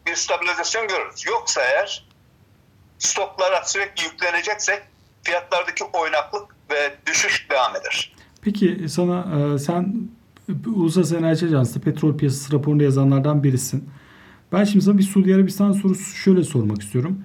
bir 0.06 0.14
stabilizasyon 0.14 0.88
görürüz. 0.88 1.26
Yoksa 1.26 1.60
eğer 1.62 2.04
stoklara 2.98 3.64
sürekli 3.64 4.04
yükleneceksek 4.04 4.82
fiyatlardaki 5.22 5.84
oynaklık 5.84 6.56
ve 6.70 6.94
düşüş 7.06 7.50
devam 7.50 7.76
eder. 7.76 8.14
Peki 8.42 8.88
sana 8.88 9.26
e, 9.54 9.58
sen 9.58 9.94
Uluslararası 10.66 11.16
Enerji 11.16 11.46
Ajansı 11.46 11.80
petrol 11.80 12.18
piyasası 12.18 12.52
raporunda 12.52 12.84
yazanlardan 12.84 13.42
birisin. 13.42 13.90
Ben 14.52 14.64
şimdi 14.64 14.84
sana 14.84 14.98
bir 14.98 15.02
Suudi 15.02 15.34
Arabistan 15.34 15.72
sorusu 15.72 16.16
şöyle 16.16 16.44
sormak 16.44 16.82
istiyorum. 16.82 17.18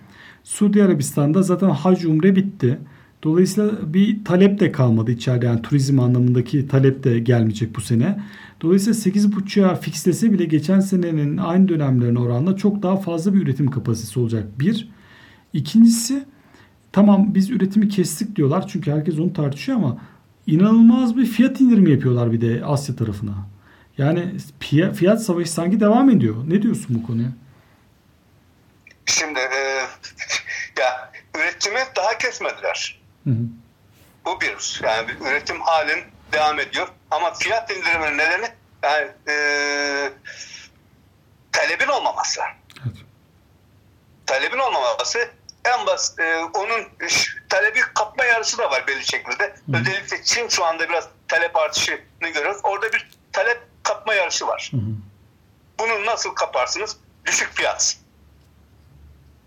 Suudi 0.44 0.84
Arabistan'da 0.84 1.42
zaten 1.42 1.70
hac 1.70 2.06
umre 2.06 2.36
bitti. 2.36 2.80
Dolayısıyla 3.24 3.94
bir 3.94 4.26
talep 4.26 4.60
de 4.60 4.72
kalmadı 4.72 5.12
içeride. 5.12 5.46
Yani 5.46 5.62
turizm 5.62 6.00
anlamındaki 6.00 6.68
talep 6.68 7.04
de 7.04 7.20
gelmeyecek 7.20 7.76
bu 7.76 7.82
sene. 7.82 8.20
Dolayısıyla 8.62 9.00
8.5'a 9.00 9.76
fixlese 9.76 10.32
bile 10.32 10.46
geçen 10.46 10.80
senenin 10.80 11.38
aynı 11.38 11.68
dönemlerine 11.68 12.20
oranla 12.20 12.56
çok 12.56 12.84
daha 12.84 12.98
fazla 12.98 13.34
bir 13.34 13.42
üretim 13.42 13.72
kapasitesi 13.72 14.20
olacak. 14.20 14.60
Bir. 14.60 14.90
İkincisi 15.54 16.26
tamam 16.92 17.36
biz 17.36 17.50
üretimi 17.50 17.90
kestik 17.90 18.36
diyorlar. 18.36 18.68
Çünkü 18.68 18.92
herkes 18.92 19.20
onu 19.20 19.34
tartışıyor 19.34 19.78
ama 19.78 19.98
inanılmaz 20.48 21.18
bir 21.18 21.26
fiyat 21.26 21.62
indirimi 21.62 21.92
yapıyorlar 21.92 22.32
bir 22.32 22.42
de 22.42 22.66
Asya 22.66 22.96
tarafına. 22.96 23.34
Yani 23.98 24.38
fiyat 24.96 25.22
savaşı 25.22 25.52
sanki 25.52 25.80
devam 25.80 26.10
ediyor. 26.10 26.36
Ne 26.48 26.62
diyorsun 26.62 26.88
bu 26.90 27.08
konuya? 27.08 27.30
Şimdi 29.06 29.40
e, 29.40 29.86
ya 30.80 31.12
üretimi 31.38 31.80
daha 31.96 32.18
kesmediler. 32.18 33.02
Hı 33.24 33.30
hı. 33.30 33.44
Bu 34.26 34.42
bir. 34.42 34.80
Yani 34.84 35.12
üretim 35.30 35.62
halin 35.62 36.04
devam 36.32 36.60
ediyor. 36.60 36.88
Ama 37.12 37.34
fiyat 37.34 37.72
indiriminin 37.72 38.18
nedeni 38.18 38.48
yani 38.84 39.12
e, 39.30 39.36
talebin 41.52 41.88
olmaması. 41.88 42.42
Evet. 42.86 42.98
Talebin 44.26 44.60
olmaması 44.60 45.30
en 45.66 45.86
basit 45.86 46.20
e, 46.20 46.38
onun 46.44 46.88
talebi 47.50 47.80
kapma 47.96 48.26
yarısı 48.26 48.58
da 48.58 48.72
var 48.72 48.88
belli 48.88 49.06
şekilde. 49.06 49.44
Hı. 49.44 49.78
Özellikle 49.78 50.24
Çin 50.24 50.48
şu 50.48 50.66
anda 50.66 50.90
biraz 50.90 51.08
talep 51.28 51.56
artışını 51.56 52.30
görüyoruz. 52.34 52.62
Orada 52.64 52.94
bir 52.94 53.10
talep 53.32 53.67
kapma 53.88 54.14
yarışı 54.14 54.48
var. 54.48 54.70
Hı 54.72 54.78
hı. 54.78 54.92
Bunu 55.80 56.06
nasıl 56.06 56.36
kaparsınız? 56.36 56.98
Düşük 57.26 57.54
fiyat 57.54 57.98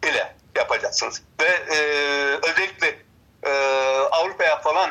ile 0.04 0.34
yapacaksınız. 0.56 1.22
Ve 1.40 1.46
e, 1.46 1.78
özellikle 2.50 2.98
e, 3.42 3.50
Avrupa'ya 4.10 4.60
falan 4.60 4.90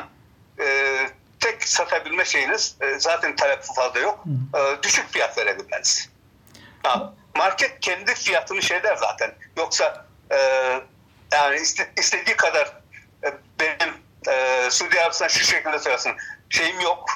e, 0.60 0.96
tek 1.40 1.68
satabilme 1.68 2.24
şeyiniz 2.24 2.76
e, 2.80 2.98
zaten 2.98 3.36
talep 3.36 3.62
fazla 3.62 4.00
yok. 4.00 4.24
E, 4.56 4.82
düşük 4.82 5.12
fiyat 5.12 5.38
verebilmeniz. 5.38 6.08
Ha, 6.82 7.12
market 7.36 7.80
kendi 7.80 8.14
fiyatını 8.14 8.62
şey 8.62 8.82
der 8.82 8.96
zaten. 8.96 9.34
Yoksa 9.56 10.06
e, 10.30 10.36
yani 11.32 11.56
iste, 11.56 11.92
istediği 11.96 12.36
kadar 12.36 12.76
e, 13.24 13.34
benim 13.60 13.94
e, 14.28 14.68
Suudi 14.70 15.00
Arabistan 15.00 15.28
şu 15.28 15.44
şekilde 15.44 15.78
söylesin. 15.78 16.12
Şeyim 16.50 16.80
yok. 16.80 17.10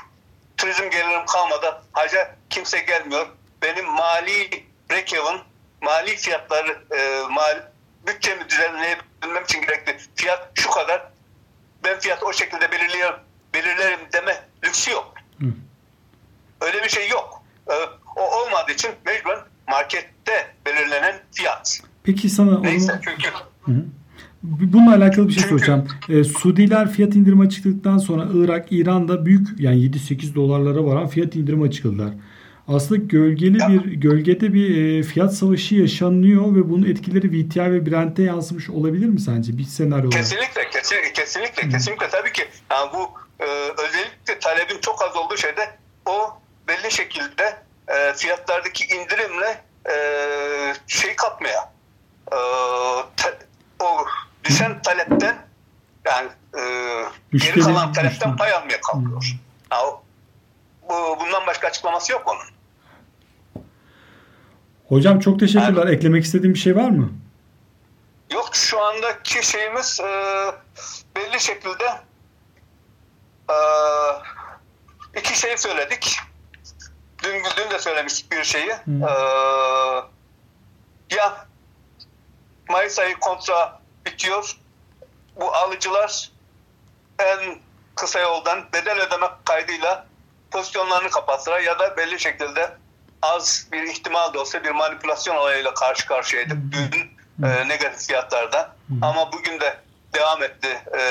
Turizm 0.57 0.91
gelirim 0.91 1.27
kalmadı. 1.27 1.83
Haca 1.93 2.37
kimse 2.51 2.81
gelmiyor. 2.81 3.27
Benim 3.63 3.87
mali 3.87 4.65
break-even, 4.91 5.39
mali 5.83 6.17
fiyatları, 6.17 6.85
e, 6.97 7.23
mal, 7.31 7.63
bütçemi 8.07 8.49
düzenleyebilmem 8.49 9.45
için 9.45 9.61
gerekli 9.61 9.97
fiyat 10.17 10.51
şu 10.55 10.71
kadar. 10.71 11.09
Ben 11.85 12.01
fiyatı 12.01 12.27
o 12.27 12.33
şekilde 12.33 12.73
belirliyorum, 12.73 13.21
belirlerim 13.55 14.01
deme 14.13 14.49
lüksü 14.65 14.91
yok. 14.91 15.15
Hı. 15.41 15.47
Öyle 16.61 16.85
bir 16.85 16.89
şey 16.89 17.09
yok. 17.09 17.43
E, 17.71 17.75
o 18.17 18.41
olmadığı 18.41 18.73
için 18.73 18.91
mecburen 19.07 19.41
markette 19.69 20.55
belirlenen 20.67 21.23
fiyat. 21.33 21.81
Peki 22.05 22.31
sana 22.31 22.61
Neyse 22.61 22.93
onu... 22.93 23.01
çünkü... 23.05 23.29
Hı. 23.63 23.73
Bununla 24.45 24.95
alakalı 24.97 25.29
bir 25.29 25.33
şey 25.33 25.43
soracağım. 25.43 25.89
E, 26.09 26.25
Suudiler 26.25 26.93
fiyat 26.93 27.17
indirimi 27.17 27.47
açıkladıktan 27.47 27.99
sonra 27.99 28.29
Irak, 28.35 28.67
İran'da 28.71 29.27
büyük 29.27 29.49
yani 29.59 29.77
7-8 29.77 30.35
dolarlara 30.35 30.85
varan 30.85 31.07
fiyat 31.07 31.37
indirimi 31.37 31.69
açıkladılar. 31.69 32.15
Aslında 32.69 33.01
gölgeli 33.05 33.59
bir 33.59 33.93
gölgede 33.93 34.55
bir 34.55 34.99
e, 34.99 35.03
fiyat 35.03 35.35
savaşı 35.35 35.75
yaşanıyor 35.75 36.57
ve 36.57 36.71
bunun 36.71 36.87
etkileri 36.87 37.29
VTI 37.29 37.73
ve 37.73 37.87
Brent'e 37.87 38.23
yansımış 38.23 38.71
olabilir 38.71 39.07
mi 39.07 39.21
sence 39.21 39.59
bir 39.59 39.65
senaryo 39.65 40.11
Kesinlikle, 40.11 40.71
kesinlikle, 40.71 41.13
kesinlikle, 41.13 41.69
kesinlikle 41.69 42.09
tabii 42.09 42.33
ki. 42.33 42.43
Yani 42.71 42.91
bu 42.95 43.11
e, 43.45 43.47
özellikle 43.87 44.39
talebin 44.41 44.81
çok 44.81 45.03
az 45.03 45.17
olduğu 45.17 45.37
şeyde 45.37 45.71
o 46.07 46.39
belli 46.69 46.91
şekilde 46.91 47.57
e, 47.89 48.13
fiyatlardaki 48.17 48.85
indirimle 48.85 49.63
e, 49.91 49.95
şey 50.87 51.17
katmaya 51.17 51.73
e, 52.33 52.39
te, 53.17 53.39
o 53.81 54.05
düşen 54.45 54.83
talepten 54.83 55.37
yani 56.05 56.29
e, 56.57 57.39
geri 57.39 57.61
kalan 57.61 57.93
talepten 57.93 58.37
pay 58.37 58.53
almaya 58.53 58.81
kalkıyor. 58.81 59.37
Yani, 59.73 59.93
bu, 60.89 61.21
bundan 61.21 61.47
başka 61.47 61.67
açıklaması 61.67 62.13
yok 62.13 62.23
onun. 62.27 62.55
Hocam 64.89 65.21
çok 65.21 65.41
teşekkürler. 65.41 65.85
Yani, 65.85 65.95
Eklemek 65.95 66.25
istediğin 66.25 66.55
bir 66.55 66.59
şey 66.59 66.77
var 66.77 66.89
mı? 66.91 67.13
Yok 68.33 68.57
şu 68.57 68.83
andaki 68.83 69.47
şeyimiz 69.47 70.01
e, 70.01 70.05
belli 71.17 71.41
şekilde 71.41 71.85
e, 73.51 73.57
iki 75.21 75.39
şey 75.39 75.57
söyledik. 75.57 76.19
Dün, 77.23 77.43
dün 77.57 77.71
de 77.71 77.79
söylemiştik 77.79 78.33
bir 78.33 78.45
şeyi. 78.45 78.71
E, 78.71 79.13
ya 81.17 81.47
Mayıs 82.69 82.99
ayı 82.99 83.15
kontra 83.15 83.81
bitiyor. 84.07 84.57
Bu 85.37 85.55
alıcılar 85.55 86.31
en 87.19 87.59
kısa 87.95 88.21
yoldan 88.21 88.65
bedel 88.73 89.01
ödemek 89.01 89.31
kaydıyla 89.45 90.07
pozisyonlarını 90.51 91.11
kapattılar 91.11 91.61
ya 91.61 91.79
da 91.79 91.97
belli 91.97 92.21
şekilde 92.21 92.71
az 93.23 93.67
bir 93.73 93.83
ihtimal 93.83 94.35
de 94.35 94.39
olsa 94.39 94.65
bir 94.65 94.71
manipülasyon 94.71 95.37
olayıyla 95.37 95.75
karşı 95.75 96.07
karşıyaydık 96.07 96.59
dün 96.73 97.15
e, 97.47 97.69
negatif 97.69 98.07
fiyatlarda. 98.07 98.77
Ama 99.03 99.33
bugün 99.33 99.61
de 99.61 99.77
devam 100.15 100.43
etti 100.43 100.69
e, 100.99 101.03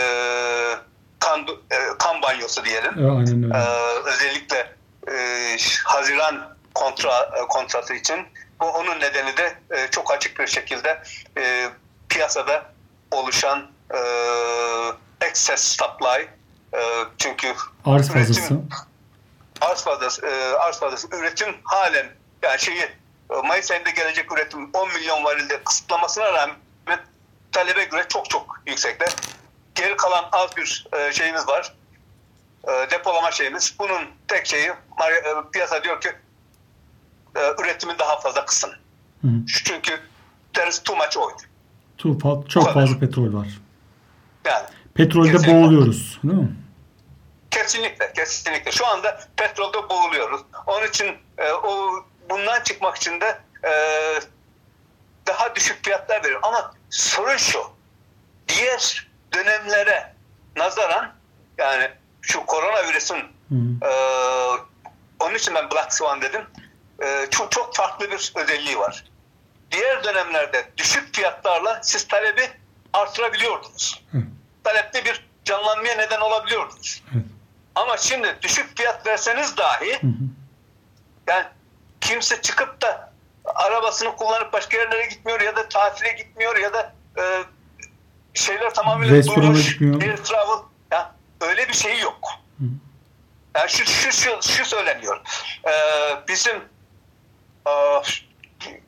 kan, 1.20 1.48
e, 1.72 1.78
kan 2.00 2.22
banyosu 2.22 2.66
diyelim. 2.66 3.08
E, 3.08 3.12
aynen 3.12 3.44
öyle. 3.44 3.58
E, 3.58 3.64
özellikle 4.06 4.74
e, 5.12 5.58
Haziran 5.84 6.56
kontra 6.74 7.30
e, 7.44 7.48
kontratı 7.48 7.94
için. 7.94 8.28
Bu 8.62 8.66
onun 8.66 9.00
nedeni 9.00 9.38
de 9.38 9.56
e, 9.72 9.88
çok 9.92 10.12
açık 10.12 10.40
bir 10.40 10.48
şekilde 10.48 11.04
e, 11.38 11.70
piyasada 12.10 12.73
oluşan 13.14 13.72
e, 13.94 14.00
excess 15.28 15.64
supply 15.78 16.30
e, 16.74 16.80
çünkü 17.18 17.54
Arz 17.86 18.10
üretim- 18.10 18.14
fazlası. 18.14 18.60
arz 19.62 19.84
fazlası, 19.84 20.26
e, 20.28 20.56
arz 20.56 20.80
fazlası 20.80 21.08
üretim 21.12 21.56
halen 21.64 22.08
yani 22.44 22.60
şeyi 22.60 22.82
e, 23.30 23.36
Mayıs 23.48 23.72
ayında 23.72 23.90
gelecek 23.90 24.32
üretim 24.32 24.70
10 24.74 24.94
milyon 24.94 25.24
varilde 25.24 25.64
kısıtlamasına 25.64 26.34
rağmen 26.34 26.56
talebe 27.52 27.84
göre 27.84 28.06
çok 28.10 28.30
çok 28.30 28.60
yüksekte. 28.68 29.06
Geri 29.76 29.98
kalan 29.98 30.30
az 30.32 30.58
bir 30.58 30.88
e, 30.94 31.14
şeyimiz 31.14 31.48
var. 31.48 31.74
E, 32.68 32.72
depolama 32.92 33.32
şeyimiz. 33.32 33.76
Bunun 33.80 34.02
tek 34.28 34.46
şeyi 34.46 34.68
e, 34.70 34.76
piyasa 35.54 35.84
diyor 35.84 36.02
ki 36.02 36.10
e, 37.36 37.62
üretimi 37.62 38.00
daha 38.00 38.20
fazla 38.20 38.46
kısın. 38.46 38.72
Hı. 39.22 39.28
Çünkü 39.66 40.00
there 40.54 40.70
is 40.70 40.84
too 40.84 40.96
much 40.96 41.18
oil. 41.18 41.34
Çok 41.98 42.22
fa- 42.22 42.48
Çok 42.48 42.64
kadar. 42.64 42.74
fazla 42.74 43.00
petrol 43.00 43.34
var. 43.34 43.48
Yani 44.46 44.66
Petrolde 44.96 45.32
Kesinlikle. 45.32 45.54
boğuluyoruz. 45.62 46.20
Değil 46.24 46.34
mi? 46.36 46.56
Kesinlikle, 47.52 48.14
kesinlikle. 48.14 48.72
Şu 48.72 48.88
anda 48.88 49.20
petrolde 49.38 49.90
boğuluyoruz. 49.90 50.42
Onun 50.68 50.88
için 50.88 51.08
e, 51.38 51.52
o 51.52 51.90
bundan 52.30 52.64
çıkmak 52.64 52.96
için 52.96 53.22
de 53.22 53.38
e, 53.64 53.72
daha 55.28 55.56
düşük 55.56 55.86
fiyatlar 55.86 56.24
veriyor. 56.24 56.40
Ama 56.44 56.74
sorun 56.90 57.38
şu, 57.38 57.60
diğer 58.48 59.08
dönemlere 59.34 60.14
nazaran 60.58 61.14
yani 61.58 61.92
şu 62.22 62.46
koronavirüsün 62.46 63.18
e, 63.82 63.90
onun 65.20 65.36
için 65.36 65.56
ben 65.56 65.72
Black 65.72 65.94
Swan 65.94 66.22
dedim. 66.22 66.42
E, 67.04 67.28
çok 67.32 67.52
çok 67.52 67.76
farklı 67.76 68.12
bir 68.12 68.32
özelliği 68.36 68.78
var. 68.80 69.04
Diğer 69.74 70.04
dönemlerde 70.04 70.72
düşük 70.78 71.16
fiyatlarla 71.16 71.80
siz 71.84 72.08
talebi 72.08 72.50
artırabiliyordunuz. 72.94 74.04
Hı. 74.12 74.18
Talepte 74.64 75.06
bir 75.06 75.28
canlanmaya 75.46 75.96
neden 75.96 76.22
olabiliyordunuz. 76.22 77.04
Evet. 77.14 77.26
Ama 77.76 77.98
şimdi 77.98 78.38
düşük 78.42 78.78
fiyat 78.78 79.08
verseniz 79.08 79.58
dahi 79.58 80.02
Hı 80.02 80.08
hı. 80.08 80.12
yani 81.28 81.46
kimse 82.02 82.42
çıkıp 82.42 82.82
da 82.82 83.14
arabasını 83.46 84.16
kullanıp 84.16 84.54
başka 84.54 84.78
yerlere 84.78 85.06
gitmiyor 85.06 85.42
ya 85.42 85.56
da 85.56 85.70
tatile 85.70 86.12
gitmiyor 86.12 86.58
ya 86.58 86.74
da 86.74 86.94
e, 87.18 87.24
şeyler 88.34 88.74
tamamıyla 88.74 89.24
durmuş. 89.24 89.82
Air 89.82 90.18
travel. 90.18 90.64
Ya, 90.92 91.16
öyle 91.42 91.68
bir 91.68 91.74
şey 91.74 92.00
yok. 92.00 92.30
Hı. 92.60 92.64
Yani 93.56 93.70
şu, 93.70 93.86
şu, 93.86 94.12
şu, 94.12 94.42
şu 94.42 94.66
söyleniyor. 94.66 95.22
E, 95.68 95.72
bizim 96.28 96.56
e, 97.68 97.72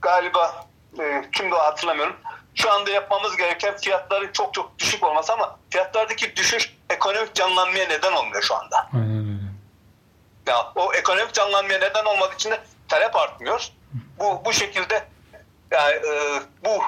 galiba 0.02 0.68
e, 1.00 1.30
kimdi 1.32 1.56
o 1.56 1.60
hatırlamıyorum. 1.60 2.16
Şu 2.56 2.72
anda 2.72 2.92
yapmamız 2.92 3.38
gereken 3.38 3.78
fiyatların 3.78 4.32
çok 4.32 4.54
çok 4.54 4.80
düşük 4.80 5.04
olması 5.04 5.34
ama 5.34 5.60
fiyatlardaki 5.70 6.36
düşüş 6.36 6.76
ekonomik 6.90 7.36
canlanmaya 7.36 7.88
neden 7.88 8.12
olmuyor 8.12 8.42
şu 8.42 8.56
anda. 8.56 8.90
Aynen. 8.94 9.40
Ya 10.48 10.72
o 10.76 10.94
ekonomik 10.94 11.34
canlanmaya 11.34 11.80
neden 11.80 12.06
olmadığı 12.06 12.36
için 12.36 12.52
de 12.52 12.60
talep 12.88 13.16
artmıyor. 13.16 13.68
Bu 14.20 14.42
bu 14.46 14.54
şekilde 14.54 15.08
yani 15.72 15.94
e, 15.94 16.42
bu 16.66 16.84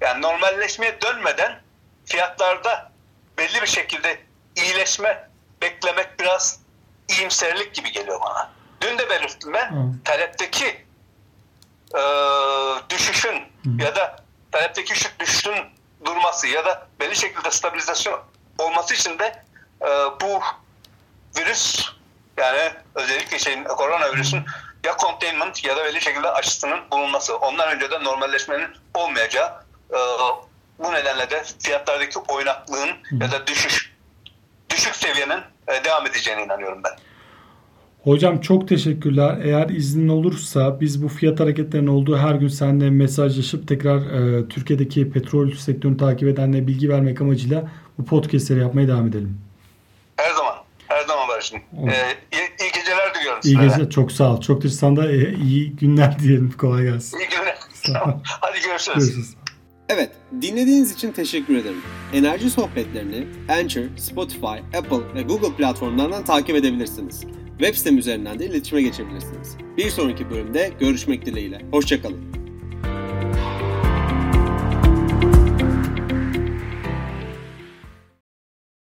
yani 0.00 0.22
normalleşmeye 0.22 1.00
dönmeden 1.00 1.60
fiyatlarda 2.04 2.92
belli 3.38 3.62
bir 3.62 3.66
şekilde 3.66 4.20
iyileşme 4.56 5.28
beklemek 5.62 6.20
biraz 6.20 6.60
iyimserlik 7.08 7.74
gibi 7.74 7.92
geliyor 7.92 8.20
bana. 8.20 8.50
Dün 8.80 8.98
de 8.98 9.10
belirttim 9.10 9.52
ben. 9.52 9.70
Hı. 9.70 9.92
Talepteki 10.04 10.85
e, 11.96 12.02
düşüşün 12.90 13.42
ya 13.78 13.96
da 13.96 14.16
talepteki 14.52 14.94
düşüşün 15.20 15.54
durması 16.04 16.46
ya 16.46 16.64
da 16.64 16.86
belli 17.00 17.16
şekilde 17.16 17.50
stabilizasyon 17.50 18.20
olması 18.58 18.94
için 18.94 19.18
de 19.18 19.42
e, 19.82 19.88
bu 20.20 20.40
virüs 21.38 21.88
yani 22.36 22.72
özellikle 22.94 23.38
şeyin 23.38 23.64
koronavirüsün 23.64 24.44
ya 24.84 24.96
containment 24.98 25.64
ya 25.64 25.76
da 25.76 25.84
belli 25.84 26.00
şekilde 26.00 26.30
aşısının 26.30 26.90
bulunması. 26.90 27.36
Ondan 27.36 27.74
önce 27.74 27.90
de 27.90 28.04
normalleşmenin 28.04 28.68
olmayacağı 28.94 29.64
e, 29.90 29.98
bu 30.78 30.92
nedenle 30.92 31.30
de 31.30 31.44
fiyatlardaki 31.62 32.18
oynaklığın 32.18 32.90
ya 33.20 33.32
da 33.32 33.46
düşüş 33.46 33.92
düşük 34.70 34.96
seviyenin 34.96 35.42
e, 35.68 35.84
devam 35.84 36.06
edeceğine 36.06 36.42
inanıyorum 36.42 36.84
ben. 36.84 36.92
Hocam 38.06 38.40
çok 38.40 38.68
teşekkürler. 38.68 39.38
Eğer 39.44 39.68
iznin 39.68 40.08
olursa 40.08 40.80
biz 40.80 41.02
bu 41.02 41.08
fiyat 41.08 41.40
hareketlerinin 41.40 41.86
olduğu 41.88 42.16
her 42.16 42.34
gün 42.34 42.48
seninle 42.48 42.90
mesajlaşıp 42.90 43.68
tekrar 43.68 43.96
e, 43.98 44.48
Türkiye'deki 44.48 45.10
petrol 45.10 45.50
sektörünü 45.50 45.96
takip 45.96 46.28
edenlere 46.28 46.66
bilgi 46.66 46.88
vermek 46.88 47.20
amacıyla 47.20 47.70
bu 47.98 48.04
podcastleri 48.04 48.60
yapmaya 48.60 48.88
devam 48.88 49.06
edelim. 49.08 49.38
Her 50.16 50.34
zaman. 50.34 50.54
Her 50.88 51.04
zaman 51.06 51.28
Barış'ım. 51.28 51.58
Olur. 51.76 51.88
E, 51.88 51.94
iyi, 52.32 52.40
iyi 52.60 52.72
geceler 52.74 53.14
diliyorum 53.14 53.40
İyi 53.44 53.48
sizlere. 53.48 53.66
geceler. 53.66 53.90
Çok 53.90 54.12
sağ 54.12 54.34
ol. 54.34 54.40
Çok 54.40 54.62
teşekkür 54.62 54.78
sana 54.78 54.96
da 54.96 55.12
e, 55.12 55.34
iyi 55.34 55.76
günler 55.76 56.18
diyelim. 56.18 56.52
Kolay 56.58 56.82
gelsin. 56.84 57.18
İyi 57.18 57.28
günler. 57.38 57.56
Sağ 57.74 58.04
ol. 58.04 58.10
Hadi 58.24 58.58
görüşürüz. 58.68 58.98
Görüşürüz. 59.04 59.34
Evet, 59.88 60.10
dinlediğiniz 60.42 60.92
için 60.92 61.12
teşekkür 61.12 61.56
ederim. 61.56 61.82
Enerji 62.12 62.50
sohbetlerini 62.50 63.26
Anchor, 63.48 63.82
Spotify, 63.96 64.58
Apple 64.78 65.14
ve 65.14 65.22
Google 65.22 65.52
platformlarından 65.56 66.24
takip 66.24 66.56
edebilirsiniz. 66.56 67.24
Web 67.58 67.74
sitem 67.74 67.98
üzerinden 67.98 68.38
de 68.38 68.46
iletişime 68.46 68.82
geçebilirsiniz. 68.82 69.56
Bir 69.76 69.90
sonraki 69.90 70.30
bölümde 70.30 70.72
görüşmek 70.80 71.26
dileğiyle. 71.26 71.60
Hoşçakalın. 71.70 72.45